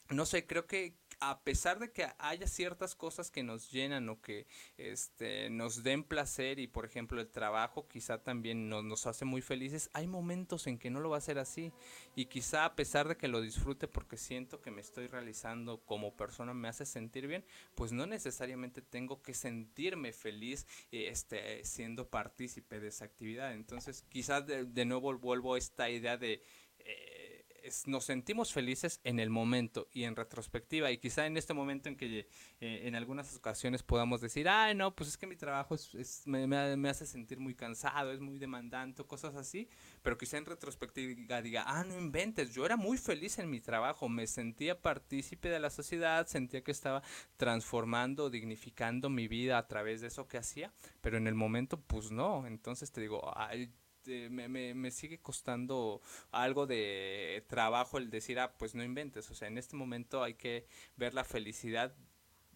[0.10, 4.22] no sé, creo que a pesar de que haya ciertas cosas que nos llenan o
[4.22, 4.48] que
[4.78, 9.42] este, nos den placer y por ejemplo el trabajo quizá también nos, nos hace muy
[9.42, 11.74] felices, hay momentos en que no lo va a hacer así
[12.16, 16.16] y quizá a pesar de que lo disfrute porque siento que me estoy realizando como
[16.16, 17.46] persona me hace sentir bien,
[17.76, 23.54] pues no necesariamente tengo que sentirme feliz este, siendo partícipe de esa actividad.
[23.54, 26.44] Entonces quizás de, de nuevo vuelvo a esta idea de...
[26.80, 27.37] Eh,
[27.86, 31.96] nos sentimos felices en el momento y en retrospectiva y quizá en este momento en
[31.96, 32.28] que
[32.60, 36.48] eh, en algunas ocasiones podamos decir, ay no, pues es que mi trabajo es, me,
[36.48, 39.70] me, hace sentir muy cansado, es muy demandante, cosas así,
[40.02, 44.10] pero quizá en retrospectiva diga, ah, no inventes, yo era muy feliz en mi trabajo,
[44.10, 47.04] me sentía partícipe de la sociedad, sentía que estaba
[47.38, 52.12] transformando, dignificando mi vida a través de eso que hacía, pero en el momento pues
[52.12, 53.72] no, entonces te digo, ay,
[54.08, 56.02] este, me, me, me, sigue costando
[56.32, 59.30] algo de trabajo el decir, ah, pues no inventes.
[59.30, 61.94] O sea, en este momento hay que ver la felicidad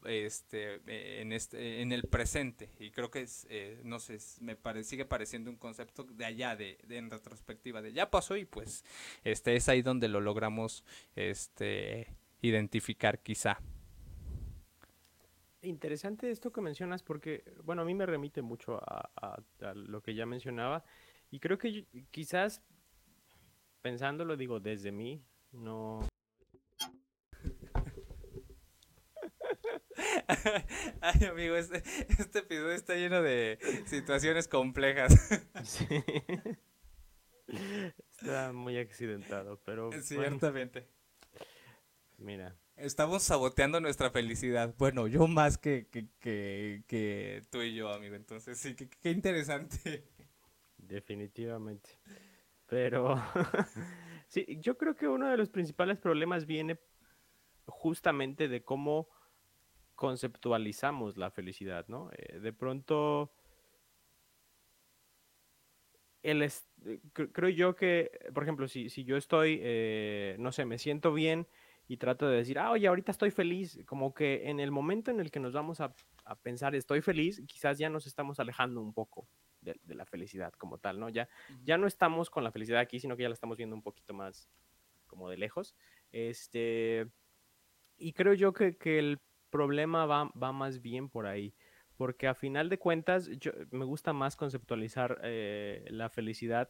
[0.06, 0.82] este
[1.20, 5.06] en este en el presente y creo que es eh, no sé me pare, sigue
[5.06, 8.84] pareciendo un concepto de allá de, en retrospectiva de ya pasó y pues
[9.24, 10.84] este es ahí donde lo logramos
[11.16, 13.60] este identificar quizá
[15.62, 19.44] interesante esto que mencionas porque bueno a mí me remite mucho a
[19.76, 20.84] lo que ya mencionaba
[21.32, 22.62] y creo que quizás,
[23.82, 25.24] pensándolo, digo, desde mí,
[25.54, 26.06] no...
[31.02, 31.84] Ay, amigo, este,
[32.20, 35.14] este episodio está lleno de situaciones complejas.
[35.64, 35.86] Sí.
[38.12, 39.92] Está muy accidentado, pero...
[40.02, 40.88] Ciertamente.
[42.18, 42.58] mira.
[42.78, 44.74] Estamos saboteando nuestra felicidad.
[44.78, 48.16] Bueno, yo más que, que, que, que tú y yo, amigo.
[48.16, 50.11] Entonces, sí, qué interesante.
[50.92, 51.98] Definitivamente.
[52.68, 53.16] Pero
[54.28, 56.80] sí, yo creo que uno de los principales problemas viene
[57.66, 59.08] justamente de cómo
[59.96, 62.10] conceptualizamos la felicidad, ¿no?
[62.12, 63.32] Eh, de pronto,
[66.24, 66.52] el eh,
[67.14, 71.48] creo yo que, por ejemplo, si, si yo estoy, eh, no sé, me siento bien
[71.88, 75.22] y trato de decir, ah, oye, ahorita estoy feliz, como que en el momento en
[75.22, 75.94] el que nos vamos a,
[76.26, 79.30] a pensar estoy feliz, quizás ya nos estamos alejando un poco
[79.62, 81.10] de, la felicidad como tal, ¿no?
[81.10, 81.30] Ya,
[81.64, 84.14] ya no estamos con la felicidad aquí, sino que ya la estamos viendo un poquito
[84.14, 84.50] más
[85.08, 85.76] como de lejos.
[86.12, 87.08] Este,
[87.98, 91.54] y creo yo que, el problema va, va, más bien por ahí,
[91.98, 96.70] porque a final de cuentas yo, me gusta más conceptualizar eh, la felicidad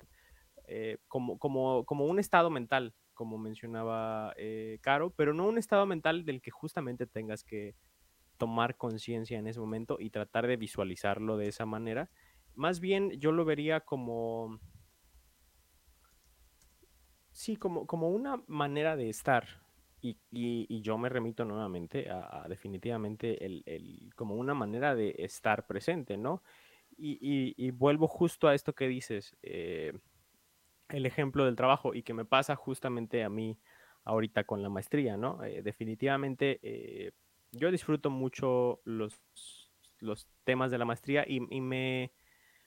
[0.67, 5.85] eh, como, como, como, un estado mental, como mencionaba eh, Caro, pero no un estado
[5.85, 7.75] mental del que justamente tengas que
[8.37, 12.09] tomar conciencia en ese momento y tratar de visualizarlo de esa manera,
[12.55, 14.59] más bien yo lo vería como...
[17.31, 19.61] Sí, como, como una manera de estar.
[20.01, 26.41] Y, yo me remito nuevamente a, definitivamente el, como una manera de estar presente, ¿no?
[26.97, 29.93] Y, vuelvo justo a esto que dices, eh,
[30.89, 33.57] el ejemplo del trabajo y que me pasa justamente a mí
[34.03, 35.43] ahorita con la maestría, ¿no?
[35.43, 37.11] Eh, definitivamente eh,
[37.51, 39.19] yo disfruto mucho los,
[39.99, 42.11] los temas de la maestría y me,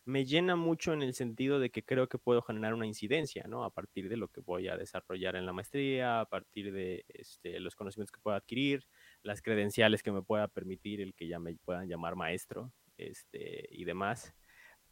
[0.05, 3.65] me llena mucho en el sentido de que creo que puedo generar una incidencia, ¿no?
[3.65, 7.59] A partir de lo que voy a desarrollar en la maestría, a partir de este,
[7.61, 8.87] los conocimientos que pueda adquirir,
[9.23, 13.85] las credenciales que me pueda permitir el que ya me puedan llamar maestro este, y
[13.85, 14.35] demás.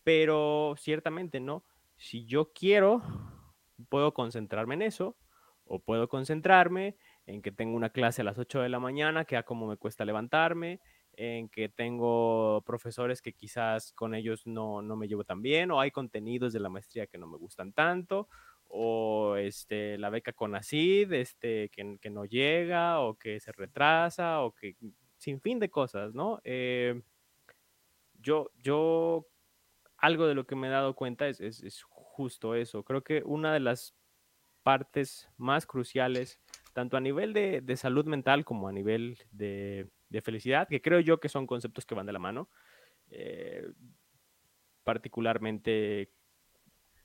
[0.02, 1.64] Pero ciertamente, ¿no?
[2.02, 3.00] si yo quiero,
[3.88, 5.16] puedo concentrarme en eso,
[5.64, 6.96] o puedo concentrarme
[7.26, 9.76] en que tengo una clase a las 8 de la mañana, que a como me
[9.76, 10.80] cuesta levantarme,
[11.14, 15.80] en que tengo profesores que quizás con ellos no, no, me llevo tan bien, o
[15.80, 18.28] hay contenidos de la maestría que no me gustan tanto,
[18.68, 24.40] o este, la beca con ACID este, que, que no llega, o que se retrasa,
[24.42, 24.76] o que
[25.18, 26.40] sin fin de cosas, ¿no?
[26.44, 27.00] Eh,
[28.20, 29.26] yo, yo,
[29.98, 32.82] algo de lo que me he dado cuenta es, es, es justo eso.
[32.82, 33.94] Creo que una de las
[34.62, 36.40] partes más cruciales,
[36.72, 41.00] tanto a nivel de, de salud mental como a nivel de, de, felicidad, que creo
[41.00, 42.48] yo que son conceptos que van de la mano,
[43.10, 43.66] eh,
[44.84, 46.12] particularmente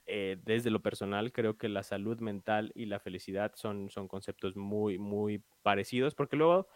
[0.05, 4.55] eh, desde lo personal, creo que la salud mental y la felicidad son, son conceptos
[4.55, 6.67] muy, muy parecidos, porque luego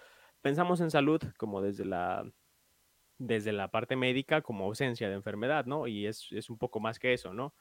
[0.42, 2.30] pensamos en salud como desde la,
[3.18, 5.88] desde la parte médica, como ausencia de enfermedad, ¿no?
[5.88, 7.54] Y es, es un poco más que eso, ¿no?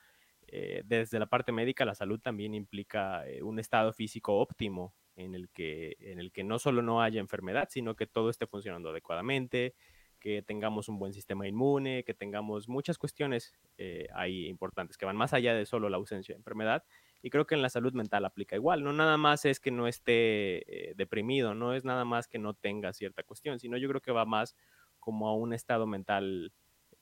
[0.49, 5.49] Eh, desde la parte médica, la salud también implica un estado físico óptimo en el,
[5.51, 9.75] que, en el que no solo no haya enfermedad, sino que todo esté funcionando adecuadamente,
[10.19, 15.17] que tengamos un buen sistema inmune, que tengamos muchas cuestiones eh, ahí importantes que van
[15.17, 16.85] más allá de solo la ausencia de enfermedad.
[17.23, 18.83] Y creo que en la salud mental aplica igual.
[18.83, 22.93] No nada más es que no esté deprimido, no es nada más que no tenga
[22.93, 24.57] cierta cuestión, sino yo creo que va más
[24.99, 26.53] como a un estado mental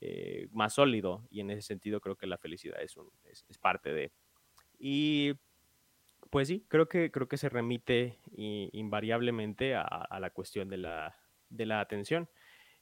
[0.01, 3.93] eh, más sólido y en ese sentido creo que la felicidad es, un, es, parte
[3.93, 4.13] de.
[4.79, 5.33] Y
[6.31, 11.17] pues sí, creo que, creo que se remite invariablemente a, la cuestión de la,
[11.49, 12.29] de la atención.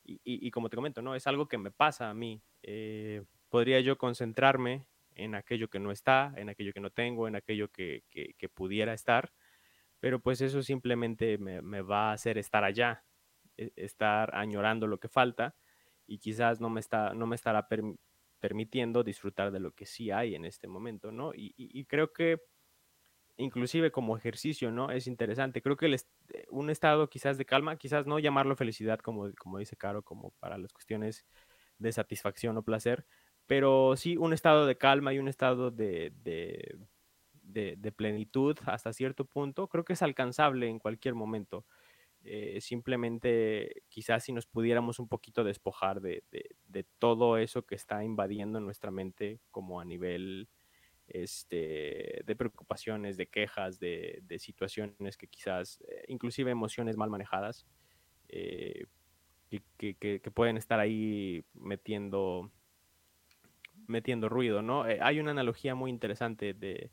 [0.05, 1.16] Y, como te comento, ¿no?
[1.16, 2.40] Es algo que me pasa a mí.
[2.62, 4.86] Eh, podría yo concentrarme
[5.16, 8.92] en aquello que no está, en aquello que no tengo, en aquello que, que, pudiera
[8.92, 9.32] estar,
[9.99, 13.05] pero pues eso simplemente me, me, va a hacer estar allá,
[13.57, 15.57] e, estar añorando lo que falta
[16.07, 17.66] y quizás no me, está, no me estará
[18.38, 21.32] permitiendo disfrutar de lo que sí hay en este momento, ¿no?
[21.34, 22.42] Y, creo que
[23.37, 24.91] inclusive como ejercicio, ¿no?
[24.91, 25.62] Es interesante.
[25.62, 29.59] Creo que el eh, un estado quizás de calma, quizás no llamarlo felicidad como, como
[29.59, 31.26] dice Caro, como para las cuestiones
[31.78, 33.07] de satisfacción o placer,
[33.47, 39.24] pero sí un estado de calma y un estado de, de, de plenitud hasta cierto
[39.24, 41.66] punto, creo que es alcanzable en cualquier momento.
[42.28, 46.24] Eh, simplemente quizás si nos pudiéramos un poquito despojar de,
[46.99, 50.49] todo eso que está invadiendo nuestra mente como a nivel
[51.09, 57.66] este, de preocupaciones, de quejas, de, situaciones que quizás, eh, inclusive emociones mal manejadas,
[58.28, 58.86] eh,
[59.78, 62.50] que, pueden estar ahí metiendo,
[63.86, 64.82] metiendo ruido, ¿no?
[64.82, 66.90] hay una analogía muy interesante de,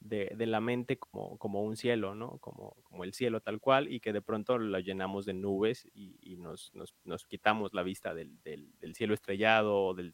[0.00, 2.38] de, la mente como, como un cielo, ¿no?
[2.38, 6.36] Como, como el cielo tal cual y que de pronto lo llenamos de nubes y,
[6.36, 6.72] nos,
[7.04, 10.12] nos, quitamos la vista del, del, cielo estrellado o del,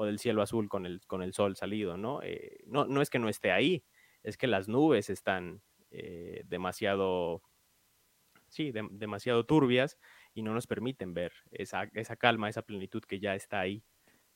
[0.00, 2.22] o del, cielo azul con el, con el sol salido, ¿no?
[2.22, 3.84] Eh, no, no es que no esté ahí,
[4.22, 7.42] es que las nubes están eh, demasiado,
[8.46, 9.98] sí, demasiado turbias
[10.34, 13.82] y no nos permiten ver esa, esa calma, esa plenitud que ya está ahí.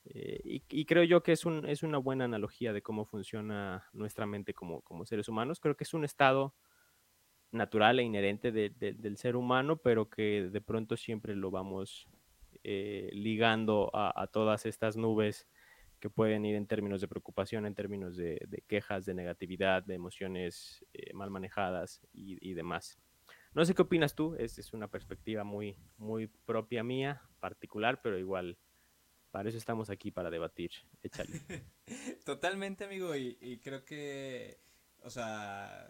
[0.05, 4.27] Eh, y, creo yo que es, un, es una buena analogía de cómo funciona nuestra
[4.27, 5.61] mente como, como seres humanos.
[5.61, 6.57] Creo que es un estado
[7.53, 12.09] natural e inherente del ser humano, pero que de pronto siempre lo vamos
[12.65, 15.49] ligando a, todas estas nubes
[16.03, 20.85] que pueden ir en términos de preocupación, en términos de, quejas, de negatividad, de emociones
[20.93, 22.99] eh, mal manejadas y, demás.
[23.55, 28.19] No sé qué opinas tú, es, es una perspectiva muy, muy propia mía, particular, pero
[28.19, 28.59] igual
[29.31, 30.73] para eso estamos aquí, para debatir.
[31.05, 31.31] Échale.
[32.27, 34.59] Totalmente, amigo, y, creo que,
[35.05, 35.89] o sea,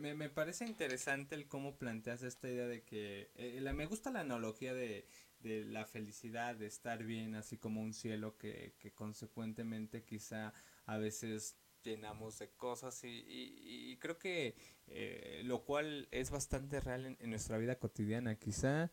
[0.00, 4.74] me, parece interesante el cómo planteas esta idea de que, eh, me gusta la analogía
[4.74, 5.08] de,
[5.40, 10.52] de la felicidad, de estar bien, así como un cielo que, que consecuentemente quizá
[10.86, 14.54] a veces llenamos de cosas y, y, creo que
[14.86, 18.36] eh, lo cual es bastante real en, en, nuestra vida cotidiana.
[18.36, 18.90] Quizá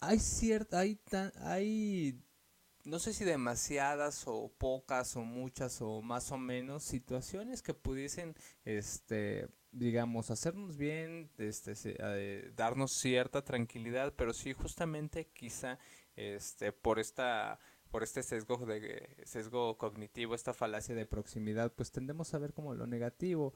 [0.00, 2.22] hay cierta, hay tan, hay,
[2.84, 8.36] no sé si demasiadas o pocas o muchas o más o menos situaciones que pudiesen,
[8.64, 15.78] este, digamos, hacernos bien, este, eh, darnos cierta tranquilidad, pero sí justamente quizá,
[16.16, 17.58] este, por esta
[17.90, 22.74] por este sesgo de sesgo cognitivo, esta falacia de proximidad, pues tendemos a ver como
[22.74, 23.54] lo negativo.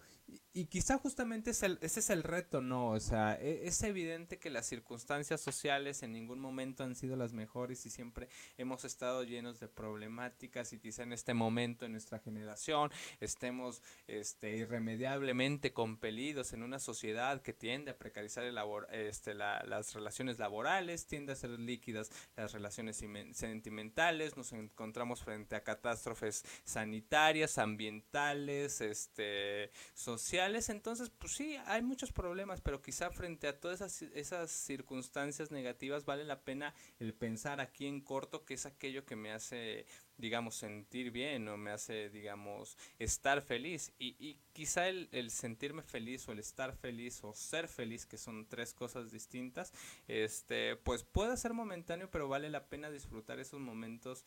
[0.52, 2.90] Y, quizá justamente es el, ese es el reto, ¿no?
[2.90, 7.32] O sea, e, es, evidente que las circunstancias sociales en ningún momento han sido las
[7.32, 12.18] mejores y siempre hemos estado llenos de problemáticas y quizá en este momento en nuestra
[12.18, 19.34] generación estemos este, irremediablemente compelidos en una sociedad que tiende a precarizar el labor, este,
[19.34, 23.02] las relaciones laborales, tiende a ser líquidas las relaciones
[23.32, 32.12] sentimentales, nos encontramos frente a catástrofes sanitarias, ambientales, este, sociales, entonces pues sí, hay muchos
[32.12, 37.60] problemas, pero quizá frente a todas esas, esas circunstancias negativas vale la pena el pensar
[37.60, 39.86] aquí en corto que es aquello que me hace
[40.22, 43.92] digamos, sentir bien o me hace, digamos, estar feliz.
[43.98, 48.16] Y, y quizá el, el, sentirme feliz o el estar feliz o ser feliz, que
[48.16, 49.72] son tres cosas distintas,
[50.06, 54.24] este, pues puede ser momentáneo, pero vale la pena disfrutar esos momentos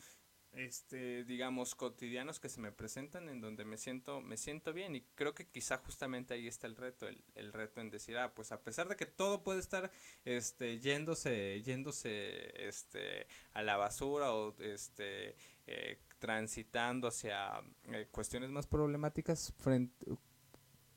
[0.55, 5.01] este, digamos, cotidianos que se me presentan en donde me siento, me siento bien y
[5.15, 8.51] creo que quizá justamente ahí está el reto, el, el reto en decir, ah, pues
[8.51, 9.91] a pesar de que todo puede estar,
[10.23, 15.35] este, yéndose, yéndose, este, a la basura o, este,
[15.67, 17.61] eh, transitando hacia
[17.91, 20.05] eh, cuestiones más problemáticas frente,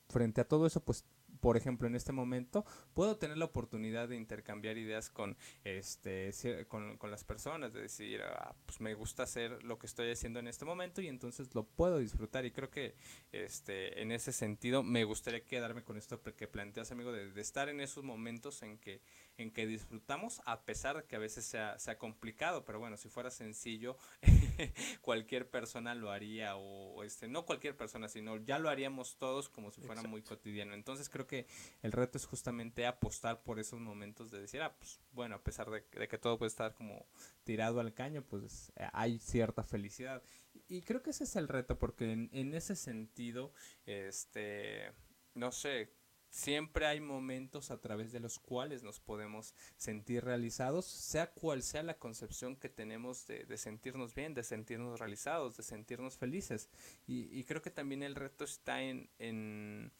[0.09, 1.05] frente a todo eso, pues
[1.39, 6.31] por ejemplo, en este momento, puedo tener la oportunidad de intercambiar ideas con, este,
[6.67, 10.39] con, con las personas, de decir, ah, pues me gusta hacer lo que estoy haciendo
[10.39, 12.45] en este momento y entonces lo puedo disfrutar.
[12.45, 12.95] Y creo que
[13.31, 17.69] este, en ese sentido me gustaría quedarme con esto que planteas, amigo, de, de estar
[17.69, 19.01] en esos momentos en que
[19.39, 23.09] en que disfrutamos a pesar de que a veces sea, sea complicado, pero bueno, si
[23.09, 23.97] fuera sencillo,
[25.01, 29.71] cualquier persona lo haría o, este, no cualquier persona, sino ya lo haríamos todos como
[29.71, 30.73] si fuera muy cotidiano.
[30.73, 31.47] Entonces creo que
[31.81, 35.69] el reto es justamente apostar por esos momentos de decir, ah, pues bueno, a pesar
[35.69, 37.05] de, de que todo puede estar como
[37.45, 40.21] tirado al caño, pues eh, hay cierta felicidad.
[40.67, 43.53] Y creo que ese es el reto, porque en, en ese sentido,
[43.85, 44.91] este,
[45.35, 45.93] no sé,
[46.29, 51.81] Siempre hay momentos a través de los cuales nos podemos sentir realizados, sea cual sea
[51.81, 56.69] la concepción que tenemos de, de sentirnos bien, de sentirnos realizados, de sentirnos felices.
[57.07, 59.91] Y, y creo que también el reto está en, en,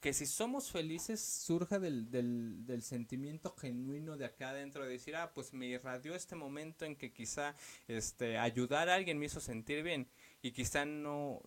[0.00, 5.32] que si somos felices surja del, del, sentimiento genuino de acá adentro de decir, ah,
[5.34, 7.54] pues me irradió este momento en que quizá
[7.88, 10.08] este, ayudar a alguien me hizo sentir bien
[10.40, 11.42] y quizá no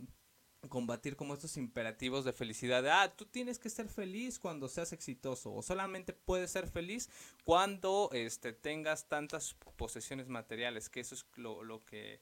[0.69, 2.85] combatir como estos imperativos de felicidad.
[2.87, 7.09] ah, tú tienes que ser feliz cuando seas exitoso o solamente puedes ser feliz
[7.43, 12.21] cuando este, tengas tantas posesiones materiales, que eso es lo, lo que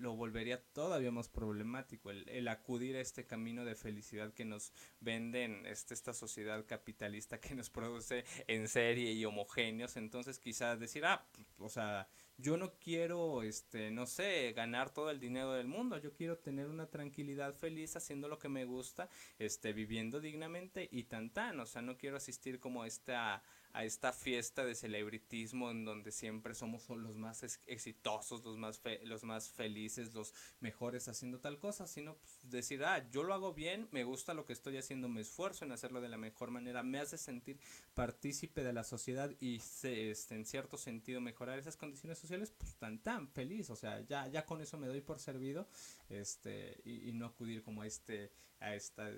[0.00, 4.72] lo volvería todavía más problemático, el, el, acudir a este camino de felicidad que nos
[5.00, 11.04] venden este, esta sociedad capitalista que nos produce en serie y homogéneos, entonces quizás decir,
[11.04, 11.26] ah,
[11.58, 16.14] o sea, yo no quiero, este, no sé, ganar todo el dinero del mundo, yo
[16.14, 21.30] quiero tener una tranquilidad feliz haciendo lo que me gusta, este, viviendo dignamente y tan
[21.30, 23.42] tan, o sea, no quiero asistir como esta,
[23.72, 29.24] a esta fiesta de celebritismo en donde siempre somos los más exitosos, los más, los
[29.24, 33.88] más felices, los mejores haciendo tal cosa, sino pues, decir, ah, yo lo hago bien,
[33.92, 36.98] me gusta lo que estoy haciendo, me esfuerzo en hacerlo de la mejor manera, me
[36.98, 37.58] hace sentir
[37.94, 42.98] partícipe de la sociedad y este, en cierto sentido mejorar esas condiciones sociales, pues tan
[42.98, 45.68] tan feliz, o sea, ya, ya con eso me doy por servido,
[46.08, 49.10] este, y, y no acudir como a este a esta,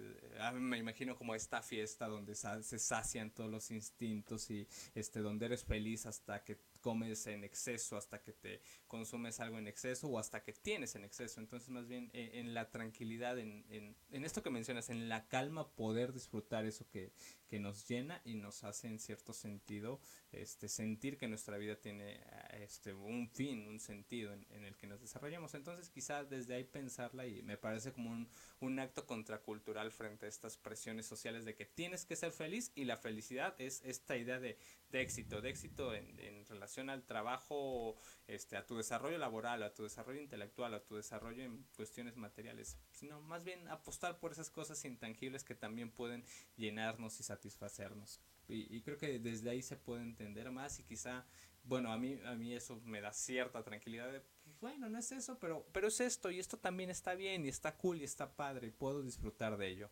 [0.55, 5.65] me imagino como esta fiesta donde se sacian todos los instintos y este donde eres
[5.65, 10.43] feliz hasta que comes en exceso, hasta que te consumes algo en exceso o hasta
[10.43, 11.41] que tienes en exceso.
[11.41, 15.27] Entonces más bien en, en la tranquilidad, en, en, en, esto que mencionas, en la
[15.27, 17.13] calma poder disfrutar eso que,
[17.49, 20.01] que nos llena y nos hace en cierto sentido
[20.33, 22.21] este, sentir que nuestra vida tiene
[22.53, 25.55] este, un fin, un sentido en, en el que nos desarrollamos.
[25.55, 28.29] Entonces quizá desde ahí pensarla y me parece como un,
[28.61, 32.85] un acto contracultural frente a estas presiones sociales de que tienes que ser feliz y
[32.85, 34.59] la felicidad es esta idea de,
[34.91, 39.75] de éxito, de éxito en, en, relación al trabajo, este, a tu desarrollo laboral, a
[39.75, 44.51] tu desarrollo intelectual, a tu desarrollo en cuestiones materiales, sino más bien apostar por esas
[44.51, 46.25] cosas intangibles que también pueden
[46.57, 48.21] llenarnos y satisfacernos.
[48.53, 51.27] Y, y creo que desde ahí se puede entender más y quizá,
[51.65, 55.13] bueno, a mí, a mí eso me da cierta tranquilidad de, pues, bueno, no es
[55.13, 58.35] eso, pero, pero es esto y esto también está bien y está cool y está
[58.35, 59.91] padre y puedo disfrutar de ello.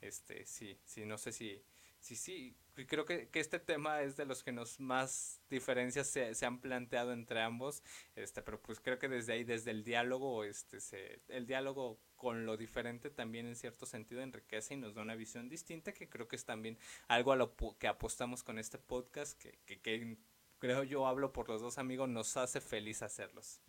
[0.00, 1.62] Este, sí, sí, no sé si,
[2.00, 2.56] sí, sí,
[2.88, 6.60] creo que, que, este tema es de los que nos más diferencias se, se, han
[6.60, 7.82] planteado entre ambos,
[8.16, 12.46] este, pero pues creo que desde ahí, desde el diálogo, este, se, el diálogo con
[12.46, 16.28] lo diferente también en cierto sentido enriquece y nos da una visión distinta que creo
[16.28, 20.16] que es también algo a lo que apostamos con este podcast, que, que,
[20.60, 23.60] creo yo hablo por los dos amigos, nos hace feliz hacerlos.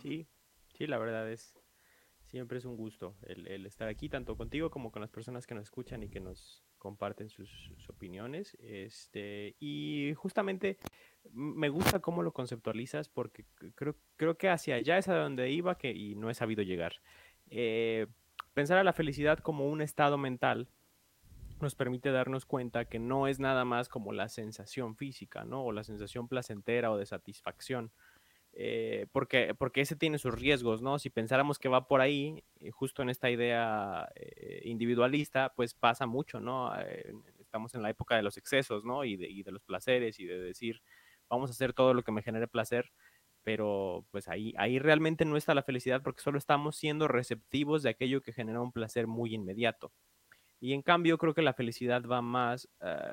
[0.00, 0.28] Sí,
[0.76, 1.58] sí, la verdad es,
[2.22, 5.64] siempre es un gusto el estar aquí, tanto contigo como con las personas que nos
[5.64, 7.50] escuchan y que nos comparten sus,
[7.88, 8.56] opiniones.
[8.60, 10.78] Este, y justamente
[11.32, 15.76] me gusta cómo lo conceptualizas porque creo, creo que hacia allá es a donde iba
[15.78, 16.94] que, y no he sabido llegar.
[17.50, 18.06] Eh,
[18.54, 20.68] pensar a la felicidad como un estado mental
[21.60, 25.64] nos permite darnos cuenta que no es nada más como la sensación física, ¿no?
[25.64, 27.90] O la sensación placentera o de satisfacción.
[28.60, 30.98] Eh, porque, porque ese tiene sus riesgos, ¿no?
[30.98, 36.06] Si pensáramos que va por ahí, eh, justo en esta idea eh, individualista, pues pasa
[36.06, 36.72] mucho, ¿no?
[37.38, 39.04] estamos en la época de los excesos, ¿no?
[39.04, 40.82] Y de, y de, los placeres y de decir,
[41.28, 42.90] vamos a hacer todo lo que me genere placer,
[43.44, 47.90] pero pues ahí, ahí realmente no está la felicidad porque solo estamos siendo receptivos de
[47.90, 49.92] aquello que genera un placer muy inmediato.
[50.58, 52.68] Y en cambio creo que la felicidad va más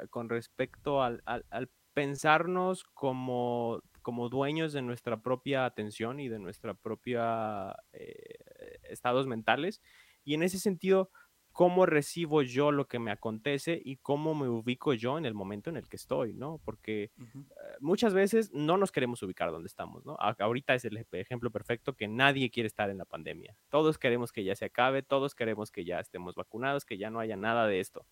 [0.10, 6.38] con respecto al, al, al pensarnos como como dueños de nuestra propia atención y de
[6.38, 8.36] nuestra propia eh,
[8.84, 9.82] estados mentales.
[10.24, 11.10] Y en ese sentido,
[11.52, 15.72] cómo recibo yo lo que me acontece y cómo me ubico yo en el momento
[15.72, 16.62] en el que estoy, ¿no?
[16.64, 17.50] Porque eh,
[17.80, 20.16] muchas veces no nos queremos ubicar donde estamos, ¿no?
[20.20, 23.58] ahorita es el ejemplo perfecto que nadie quiere estar en la pandemia.
[23.70, 27.20] Todos queremos que ya se acabe, todos queremos que ya estemos vacunados, que ya no
[27.20, 28.06] haya nada de esto.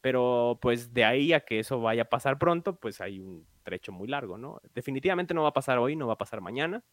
[0.00, 3.92] Pero pues de ahí a que eso vaya a pasar pronto, pues hay un trecho
[3.92, 4.60] muy largo, ¿no?
[4.74, 6.84] Definitivamente no va a pasar hoy, no va a pasar mañana.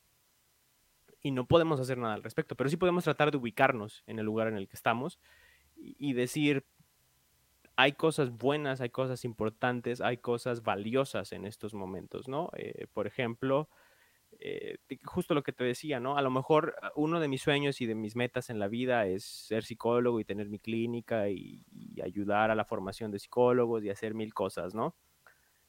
[1.22, 4.26] Y no podemos hacer nada al respecto, pero sí podemos tratar de ubicarnos en el
[4.26, 5.20] lugar en el que estamos
[5.76, 6.66] y, decir,
[7.76, 12.50] hay cosas buenas, hay cosas importantes, hay cosas valiosas en estos momentos, ¿no?
[12.56, 13.70] Eh, por ejemplo,
[14.40, 16.18] eh, justo lo que te decía, ¿no?
[16.18, 19.06] A lo mejor ah, uno de mis sueños y de mis metas en la vida
[19.08, 21.64] es ser psicólogo y tener mi clínica y,
[22.04, 24.96] ayudar a la formación de psicólogos y hacer mil cosas, ¿no?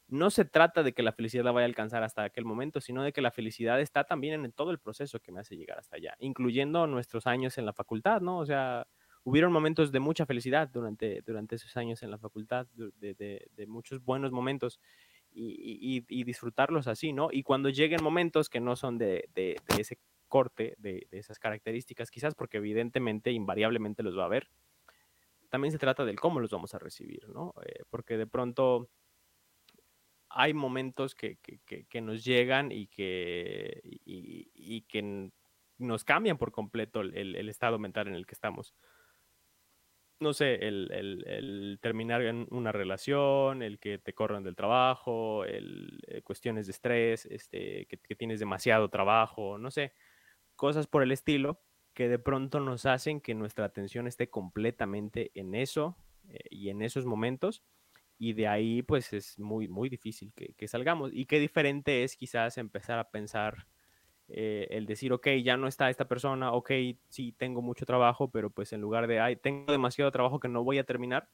[0.07, 3.03] No se trata de que la felicidad la vaya a alcanzar hasta aquel momento, sino
[3.03, 5.97] de que la felicidad está también en todo el proceso que me hace llegar hasta
[5.97, 8.39] allá, incluyendo nuestros años en la facultad, ¿no?
[8.39, 8.87] O sea,
[9.23, 13.15] hubieron momentos de mucha felicidad durante, durante esos años en la facultad, de,
[13.51, 14.79] de muchos buenos momentos
[15.37, 17.29] y, disfrutarlos así, ¿no?
[17.31, 19.29] Y cuando lleguen momentos que no son de,
[19.77, 24.49] ese corte, de, esas características, quizás porque evidentemente, invariablemente los va a haber,
[25.49, 27.53] también se trata del cómo los vamos a recibir, ¿no?
[27.65, 28.89] Eh, porque de pronto
[30.29, 31.37] hay momentos que,
[32.01, 35.31] nos llegan y que, y, que
[35.77, 38.73] nos cambian por completo el, estado mental en el que estamos
[40.19, 46.21] no sé, el, terminar en una relación, el que te corran del trabajo, el, eh,
[46.21, 49.93] cuestiones de estrés, este, que, tienes demasiado trabajo, no sé,
[50.55, 51.61] cosas por el estilo
[51.93, 55.97] que de pronto nos hacen que nuestra atención esté completamente en eso
[56.29, 57.63] eh, y en esos momentos
[58.19, 61.11] y de ahí pues es muy, muy difícil que, que salgamos.
[61.13, 63.67] Y qué diferente es quizás empezar a pensar
[64.29, 66.71] eh, el decir, ok, ya no está esta persona, ok,
[67.09, 70.63] sí, tengo mucho trabajo, pero pues en lugar de, ay, tengo demasiado trabajo que no
[70.63, 71.29] voy a terminar,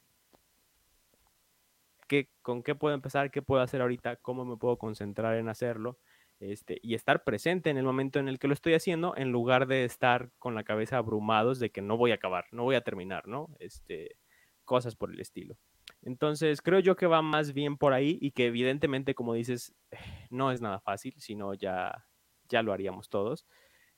[2.06, 3.30] ¿qué, ¿con qué puedo empezar?
[3.30, 4.16] ¿Qué puedo hacer ahorita?
[4.16, 5.98] ¿Cómo me puedo concentrar en hacerlo?
[6.40, 9.66] Este, y estar presente en el momento en el que lo estoy haciendo, en lugar
[9.66, 12.82] de estar con la cabeza abrumados de que no voy a acabar, no voy a
[12.82, 13.48] terminar, ¿no?
[13.60, 14.16] Este,
[14.64, 15.56] cosas por el estilo.
[16.02, 19.74] Entonces, creo yo que va más bien por ahí y que evidentemente, como dices,
[20.30, 22.06] no es nada fácil, sino ya
[22.48, 23.46] ya lo haríamos todos.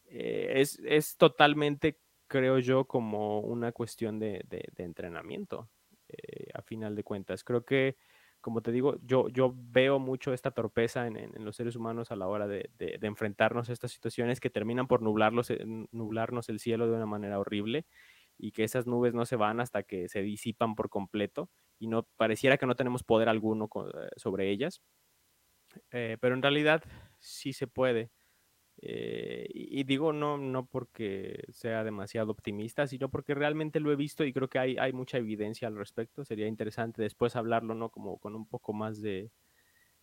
[0.09, 4.45] Eh, es, totalmente, creo yo, como una cuestión de,
[4.77, 5.69] entrenamiento,
[6.09, 7.45] eh, a final de cuentas.
[7.45, 7.97] Creo que,
[8.41, 12.29] como te digo, yo, yo veo mucho esta torpeza en, los seres humanos a la
[12.29, 12.71] hora de,
[13.03, 17.39] enfrentarnos a estas situaciones que terminan por nublarlos, eh, nublarnos el cielo de una manera
[17.39, 17.87] horrible
[18.39, 22.03] y que esas nubes no se van hasta que se disipan por completo y no
[22.17, 23.69] pareciera que no tenemos poder alguno
[24.17, 24.83] sobre ellas.
[25.91, 26.85] pero en realidad
[27.19, 28.11] sí se puede.
[28.79, 34.25] Eh, y, digo no, no porque sea demasiado optimista, sino porque realmente lo he visto
[34.25, 36.25] y creo que hay, hay mucha evidencia al respecto.
[36.25, 37.91] Sería interesante después hablarlo, ¿no?
[37.91, 39.31] Como con un poco más de,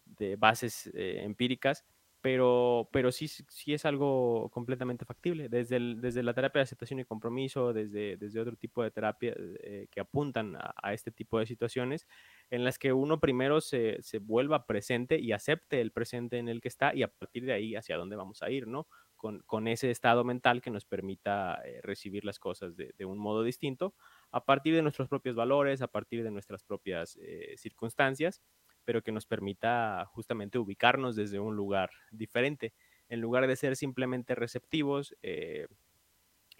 [0.05, 1.85] de bases eh, empíricas
[2.23, 7.03] pero, pero sí, sí es algo completamente factible, desde, desde la terapia de aceptación y
[7.03, 12.07] compromiso, desde, desde otro tipo de terapia eh, que apuntan a, este tipo de situaciones,
[12.49, 16.61] en las que uno primero se, se, vuelva presente y acepte el presente en el
[16.61, 18.87] que está y a partir de ahí hacia dónde vamos a ir, ¿no?
[19.17, 23.43] Con, con ese estado mental que nos permita eh, recibir las cosas de, un modo
[23.43, 23.95] distinto,
[24.31, 28.41] a partir de nuestros propios valores, a partir de nuestras propias eh, circunstancias
[28.85, 32.73] pero que nos permita justamente ubicarnos desde un lugar diferente,
[33.09, 35.67] en lugar de ser simplemente receptivos eh,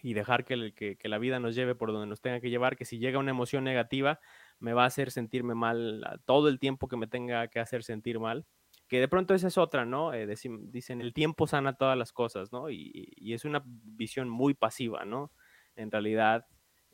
[0.02, 3.00] y dejar que, la vida nos lleve por donde nos tenga que llevar, que si
[3.00, 4.20] llega una emoción negativa
[4.60, 8.20] me va a hacer sentirme mal todo el tiempo que me tenga que hacer sentir
[8.20, 8.46] mal,
[8.88, 10.14] que de pronto esa es otra, ¿no?
[10.14, 12.70] Eh, dicen, el tiempo sana todas las cosas, ¿no?
[12.70, 15.32] Y es una visión muy pasiva, ¿no?
[15.76, 16.46] En realidad,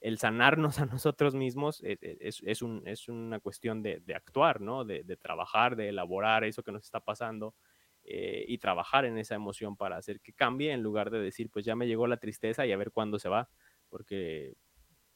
[0.01, 2.61] el sanarnos a nosotros mismos e, e, es,
[3.09, 4.85] una cuestión de, actuar, ¿no?
[4.85, 7.55] De, trabajar, de elaborar eso que nos está pasando
[8.03, 11.65] eh, y trabajar en esa emoción para hacer que cambie en lugar de decir, pues
[11.65, 13.49] ya me llegó la tristeza y a ver cuándo se va,
[13.89, 14.55] porque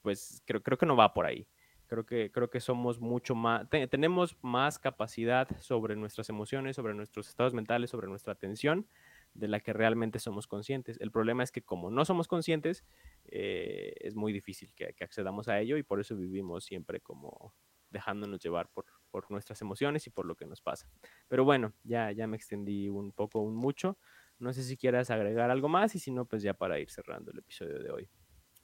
[0.02, 1.48] pues creo, creo que no va por ahí.
[1.88, 7.30] Creo que, creo que somos mucho más, tenemos más capacidad sobre nuestras emociones, sobre nuestros
[7.30, 8.88] estados mentales, sobre nuestra atención
[9.34, 11.00] de la que realmente somos conscientes.
[11.00, 12.86] El problema es que como no somos conscientes,
[13.26, 17.54] eh, es muy difícil que, accedamos a ello y por eso vivimos siempre como
[17.90, 18.86] dejándonos llevar por,
[19.30, 20.90] nuestras emociones y por lo que nos pasa.
[21.28, 24.00] Pero bueno, ya, ya me extendí un poco, un mucho.
[24.40, 27.32] No sé si quieras agregar algo más y si no, pues ya para ir cerrando
[27.32, 28.10] el episodio de hoy.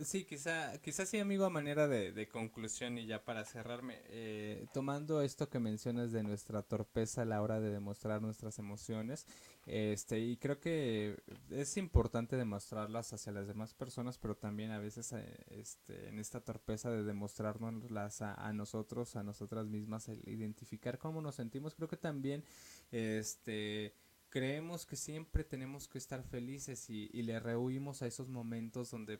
[0.01, 5.21] Sí, quizá, quizá sí, amigo, a manera de, conclusión y ya para cerrarme, eh, tomando
[5.21, 9.27] esto que mencionas de nuestra torpeza a la hora de demostrar nuestras emociones,
[9.65, 15.11] este, y creo que es importante demostrarlas hacia las demás personas, pero también a veces
[15.11, 20.97] eh, este, en esta torpeza de demostrarnos a, a nosotros, a nosotras mismas, el identificar
[20.97, 22.45] cómo nos sentimos, creo que también,
[22.91, 23.93] este,
[24.29, 29.19] creemos que siempre tenemos que estar felices y, y le rehuimos a esos momentos donde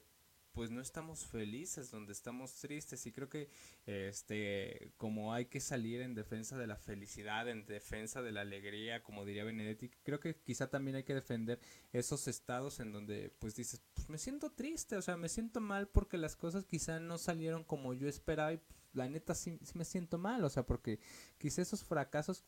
[0.52, 3.50] pues no estamos felices, donde estamos tristes y creo que
[3.86, 9.04] este como hay que salir en defensa de la felicidad, en defensa de la alegría,
[9.04, 11.60] como diría Benedetti, creo que quizá también hay que defender
[11.92, 15.88] esos estados en donde pues dices, pues me siento triste, o sea, me siento mal
[15.88, 19.78] porque las cosas quizá no salieron como yo esperaba y pues, la neta sí, sí
[19.78, 21.00] me siento mal, o sea, porque
[21.38, 22.44] quizá esos fracasos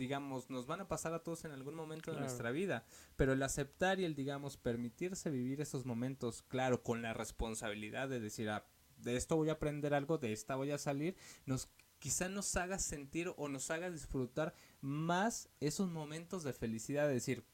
[0.00, 2.86] digamos, nos van a pasar a todos en algún momento de nuestra vida,
[3.16, 8.18] pero el aceptar y el, digamos, permitirse vivir esos momentos, claro, con la responsabilidad de
[8.18, 12.30] decir, ah, de esto voy a aprender algo, de esta voy a salir, nos quizá
[12.30, 17.44] nos haga sentir o nos haga disfrutar más esos momentos de felicidad, de decir,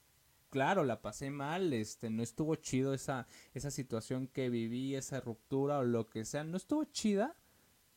[0.49, 5.79] claro, la pasé mal, este, no estuvo chido esa, esa situación que viví, esa ruptura
[5.79, 7.35] o lo que sea, no estuvo chida,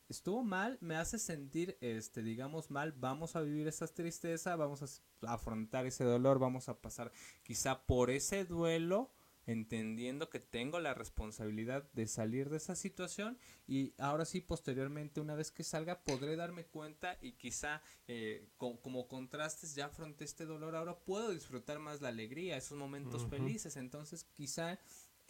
[0.10, 5.34] estuvo mal, me hace sentir, este, digamos, mal, vamos a vivir esa tristeza, vamos a
[5.34, 7.12] afrontar ese dolor, vamos a pasar
[7.44, 9.12] quizá por ese duelo,
[9.46, 13.38] entendiendo que tengo la responsabilidad de salir de esa situación
[13.68, 19.08] y ahora sí, posteriormente, una vez que salga, podré darme cuenta y quizá eh, como
[19.08, 24.24] contrastes ya afronté este dolor, ahora puedo disfrutar más la alegría, esos momentos felices, entonces
[24.24, 24.80] quizá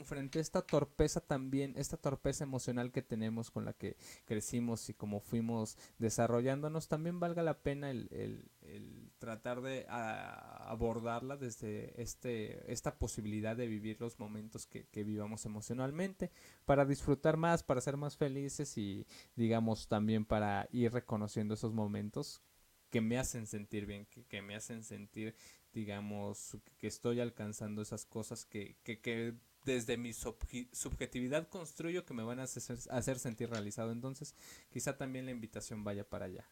[0.03, 3.95] frente a esta torpeza también, esta torpeza emocional que tenemos con la que
[4.25, 12.01] crecimos y como fuimos desarrollándonos, también valga la pena el, el, tratar de abordarla desde
[12.01, 16.31] este, esta posibilidad de vivir los momentos que, que, vivamos emocionalmente,
[16.65, 22.41] para disfrutar más, para ser más felices y digamos también para ir reconociendo esos momentos
[22.89, 25.35] que me hacen sentir bien, que, que me hacen sentir
[25.73, 29.35] digamos, que estoy alcanzando esas cosas que, que, que
[29.65, 33.91] desde mi subjetividad construyo que me van a hacer, sentir realizado.
[33.91, 34.35] Entonces,
[34.69, 36.49] quizá también la invitación vaya para allá.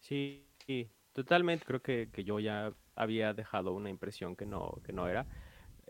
[0.00, 0.46] Sí,
[1.12, 1.64] totalmente.
[1.64, 5.26] Creo que, yo ya había dejado una impresión que no, que no era.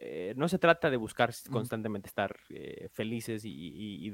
[0.01, 4.11] Eh, no se trata de buscar constantemente estar eh, felices y,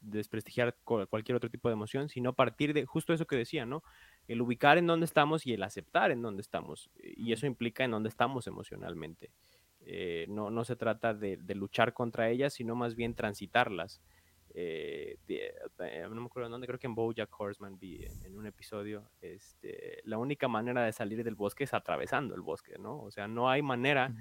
[0.00, 3.82] desprestigiar cualquier otro tipo de emoción, sino partir de justo eso que decía, ¿no?
[4.28, 6.90] El ubicar en dónde estamos y el aceptar en dónde estamos.
[7.02, 9.30] Y eso implica en dónde estamos emocionalmente.
[9.92, 14.00] Eh, no, no, se trata de, luchar contra ellas, sino más bien transitarlas.
[14.54, 19.10] Eh, eh, no me acuerdo dónde, creo que en Bojack Horseman vi en, un episodio,
[19.20, 23.00] este, la única manera de salir del bosque es atravesando el bosque, ¿no?
[23.00, 24.14] O sea, no hay manera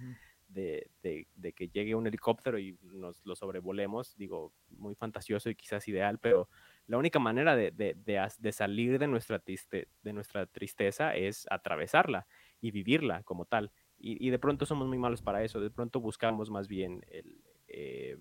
[0.47, 6.17] de, que llegue un helicóptero y nos lo sobrevolemos, digo, muy fantasioso y quizás ideal,
[6.17, 6.49] pero
[6.87, 12.25] la única manera de, salir de nuestra, de nuestra tristeza es atravesarla
[12.59, 13.71] y vivirla como tal.
[14.01, 17.41] Y, de pronto somos muy malos para eso, de pronto buscamos más bien el...
[17.67, 18.17] Eh,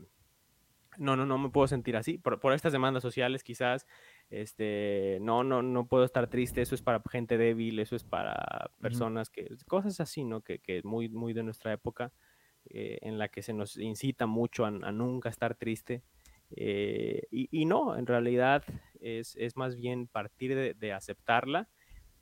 [0.98, 2.18] no, no, no me puedo sentir así.
[2.18, 3.86] Por, estas demandas sociales quizás,
[4.30, 8.70] este, no, no, no puedo estar triste, eso es para gente débil, eso es para
[8.80, 10.40] personas que, cosas así, ¿no?
[10.40, 12.12] Que, que muy, muy de nuestra época,
[12.66, 16.02] eh, en la que se nos incita mucho a, nunca estar triste.
[16.50, 18.64] Eh, y, y, no, en realidad
[19.00, 21.68] es, es más bien partir de, de aceptarla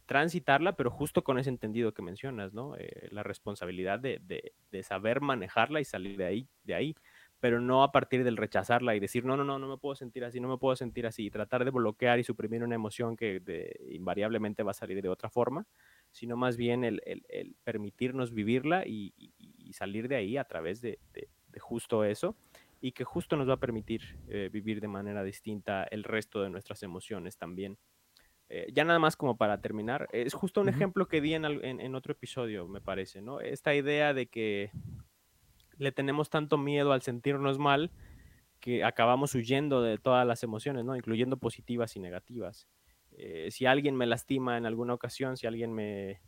[0.06, 2.76] transitarla, pero justo con ese entendido que mencionas, ¿no?
[2.76, 6.96] Eh, la responsabilidad de, de, saber manejarla y salir de ahí, de ahí,
[7.40, 10.24] pero no a partir del rechazarla y decir, no, no, no, no me puedo sentir
[10.24, 13.40] así, no me puedo sentir así, y tratar de bloquear y suprimir una emoción que
[13.90, 15.66] invariablemente va a salir de otra forma,
[16.12, 19.12] sino más bien el, el, permitirnos vivirla y,
[19.72, 20.98] salir de ahí a través de,
[21.58, 22.36] justo eso
[22.80, 26.50] y que justo nos va a permitir eh, vivir de manera distinta el resto de
[26.50, 27.76] nuestras emociones también.
[28.48, 31.94] Eh, ya nada más como para terminar, es justo un ejemplo que di en, en,
[31.96, 33.40] otro episodio, me parece, ¿no?
[33.40, 34.70] Esta idea de que
[35.78, 37.90] le tenemos tanto miedo al sentirnos mal
[38.60, 40.96] que acabamos huyendo de todas las emociones, ¿no?
[40.96, 42.68] Incluyendo positivas y negativas.
[43.12, 46.20] Eh, si alguien me lastima en alguna ocasión, si alguien me,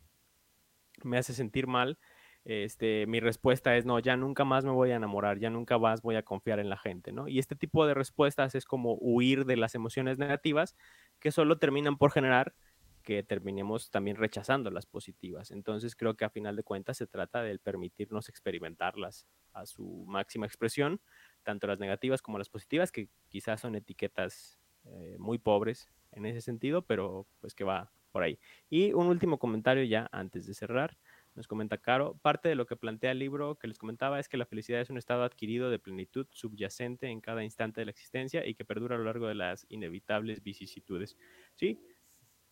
[1.03, 1.97] me hace sentir mal,
[2.45, 6.01] este, mi respuesta es, no, ya nunca más me voy a enamorar, ya nunca más
[6.01, 7.27] voy a confiar en la gente, ¿no?
[7.27, 10.75] Y este tipo de respuestas es como huir de las emociones negativas
[11.19, 12.55] que solo terminan por generar
[13.03, 15.51] que terminemos también rechazando las positivas.
[15.51, 20.45] Entonces creo que a final de cuentas se trata de permitirnos experimentarlas a su máxima
[20.45, 21.01] expresión,
[21.43, 26.41] tanto las negativas como las positivas, que quizás son etiquetas eh, muy pobres en ese
[26.41, 28.39] sentido, pero pues que va por ahí.
[28.69, 30.97] Y un último comentario ya antes de cerrar.
[31.35, 34.37] Nos comenta Caro, parte de lo que plantea el libro que les comentaba es que
[34.37, 38.45] la felicidad es un estado adquirido de plenitud subyacente en cada instante de la existencia
[38.45, 41.17] y que perdura a lo largo de las inevitables vicisitudes.
[41.55, 41.79] Sí,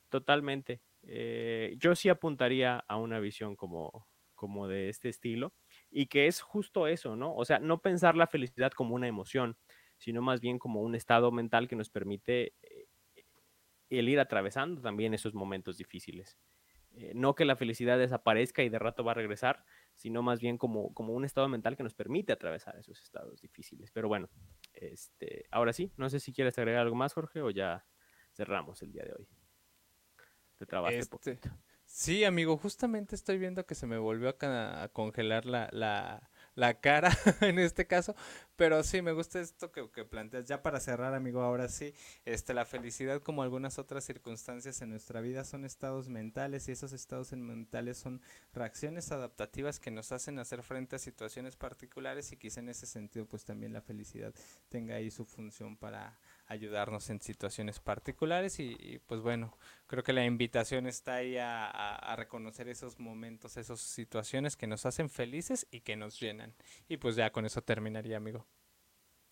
[0.09, 0.81] totalmente.
[1.03, 5.53] Eh, yo sí apuntaría a una visión como, como de este estilo
[5.89, 7.35] y que es justo eso, ¿no?
[7.35, 9.57] O sea, no pensar la felicidad como una emoción,
[9.97, 12.87] sino más bien como un estado mental que nos permite eh,
[13.89, 16.37] el ir atravesando también esos momentos difíciles.
[16.99, 20.57] Eh, no que la felicidad desaparezca y de rato va a regresar, sino más bien
[20.57, 23.91] como, como un estado mental que nos permite atravesar esos estados difíciles.
[23.91, 24.29] Pero bueno,
[24.73, 27.85] este, ahora sí, no sé si quieres agregar algo más, Jorge, o ya
[28.33, 29.27] cerramos el día de hoy.
[30.57, 31.39] Te trabaste este,
[31.85, 37.11] Sí, amigo, justamente estoy viendo que se me volvió a, congelar la, la, la cara
[37.41, 38.15] en este caso,
[38.55, 40.47] pero sí, me gusta esto que, que, planteas.
[40.47, 41.93] Ya para cerrar, amigo, ahora sí,
[42.25, 46.93] este, la felicidad como algunas otras circunstancias en nuestra vida son estados mentales y esos
[46.93, 48.21] estados mentales son
[48.53, 53.27] reacciones adaptativas que nos hacen hacer frente a situaciones particulares y quizá en ese sentido
[53.27, 54.33] pues también la felicidad
[54.69, 56.17] tenga ahí su función para
[56.47, 62.15] ayudarnos en situaciones particulares y, pues bueno, creo que la invitación está ahí a, a,
[62.15, 66.53] reconocer esos momentos, esas situaciones que nos hacen felices y que nos llenan.
[66.87, 68.45] Y pues ya con eso terminaría, amigo.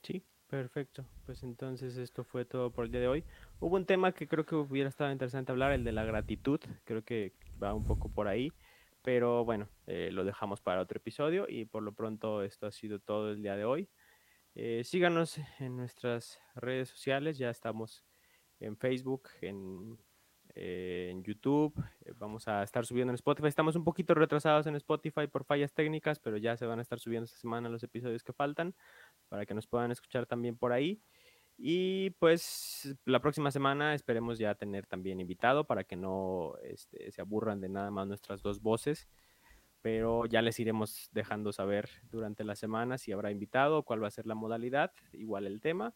[0.04, 1.06] Sí, perfecto.
[1.26, 3.24] Pues entonces esto fue todo por el día de hoy.
[3.60, 6.60] Hubo un tema que creo que hubiera estado interesante hablar, el de la gratitud.
[6.84, 8.52] Creo que va un poco por ahí.
[9.06, 13.00] Pero bueno, eh, lo dejamos para otro episodio y por lo pronto esto ha sido
[13.00, 13.88] todo el día de hoy.
[14.58, 18.06] Eh, síganos en nuestras redes sociales, ya estamos
[18.62, 20.00] en Facebook, en,
[20.56, 23.50] eh, YouTube, eh, vamos a estar subiendo en Spotify.
[23.50, 27.00] Estamos un poquito retrasados en Spotify por fallas técnicas, pero ya se van a estar
[27.00, 28.74] subiendo esta semana los episodios que faltan
[29.28, 31.02] para que nos puedan escuchar también por ahí.
[31.58, 37.22] Y pues la próxima semana esperemos ya tener también invitado para que no este, se
[37.22, 39.10] aburran de nada más nuestras dos voces
[39.86, 44.12] pero ya les iremos dejando saber durante la semana si habrá invitado, cuál va a
[44.12, 45.94] ser la modalidad, igual el tema.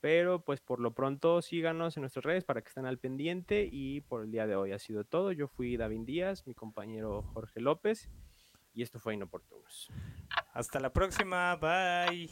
[0.00, 4.00] Pero pues por lo pronto síganos en nuestras redes para que estén al pendiente y
[4.00, 5.32] por el día de hoy ha sido todo.
[5.32, 8.08] Yo fui David Díaz, mi compañero Jorge López
[8.72, 9.90] y esto fue Inoportunos.
[10.54, 12.30] Hasta la próxima, bye.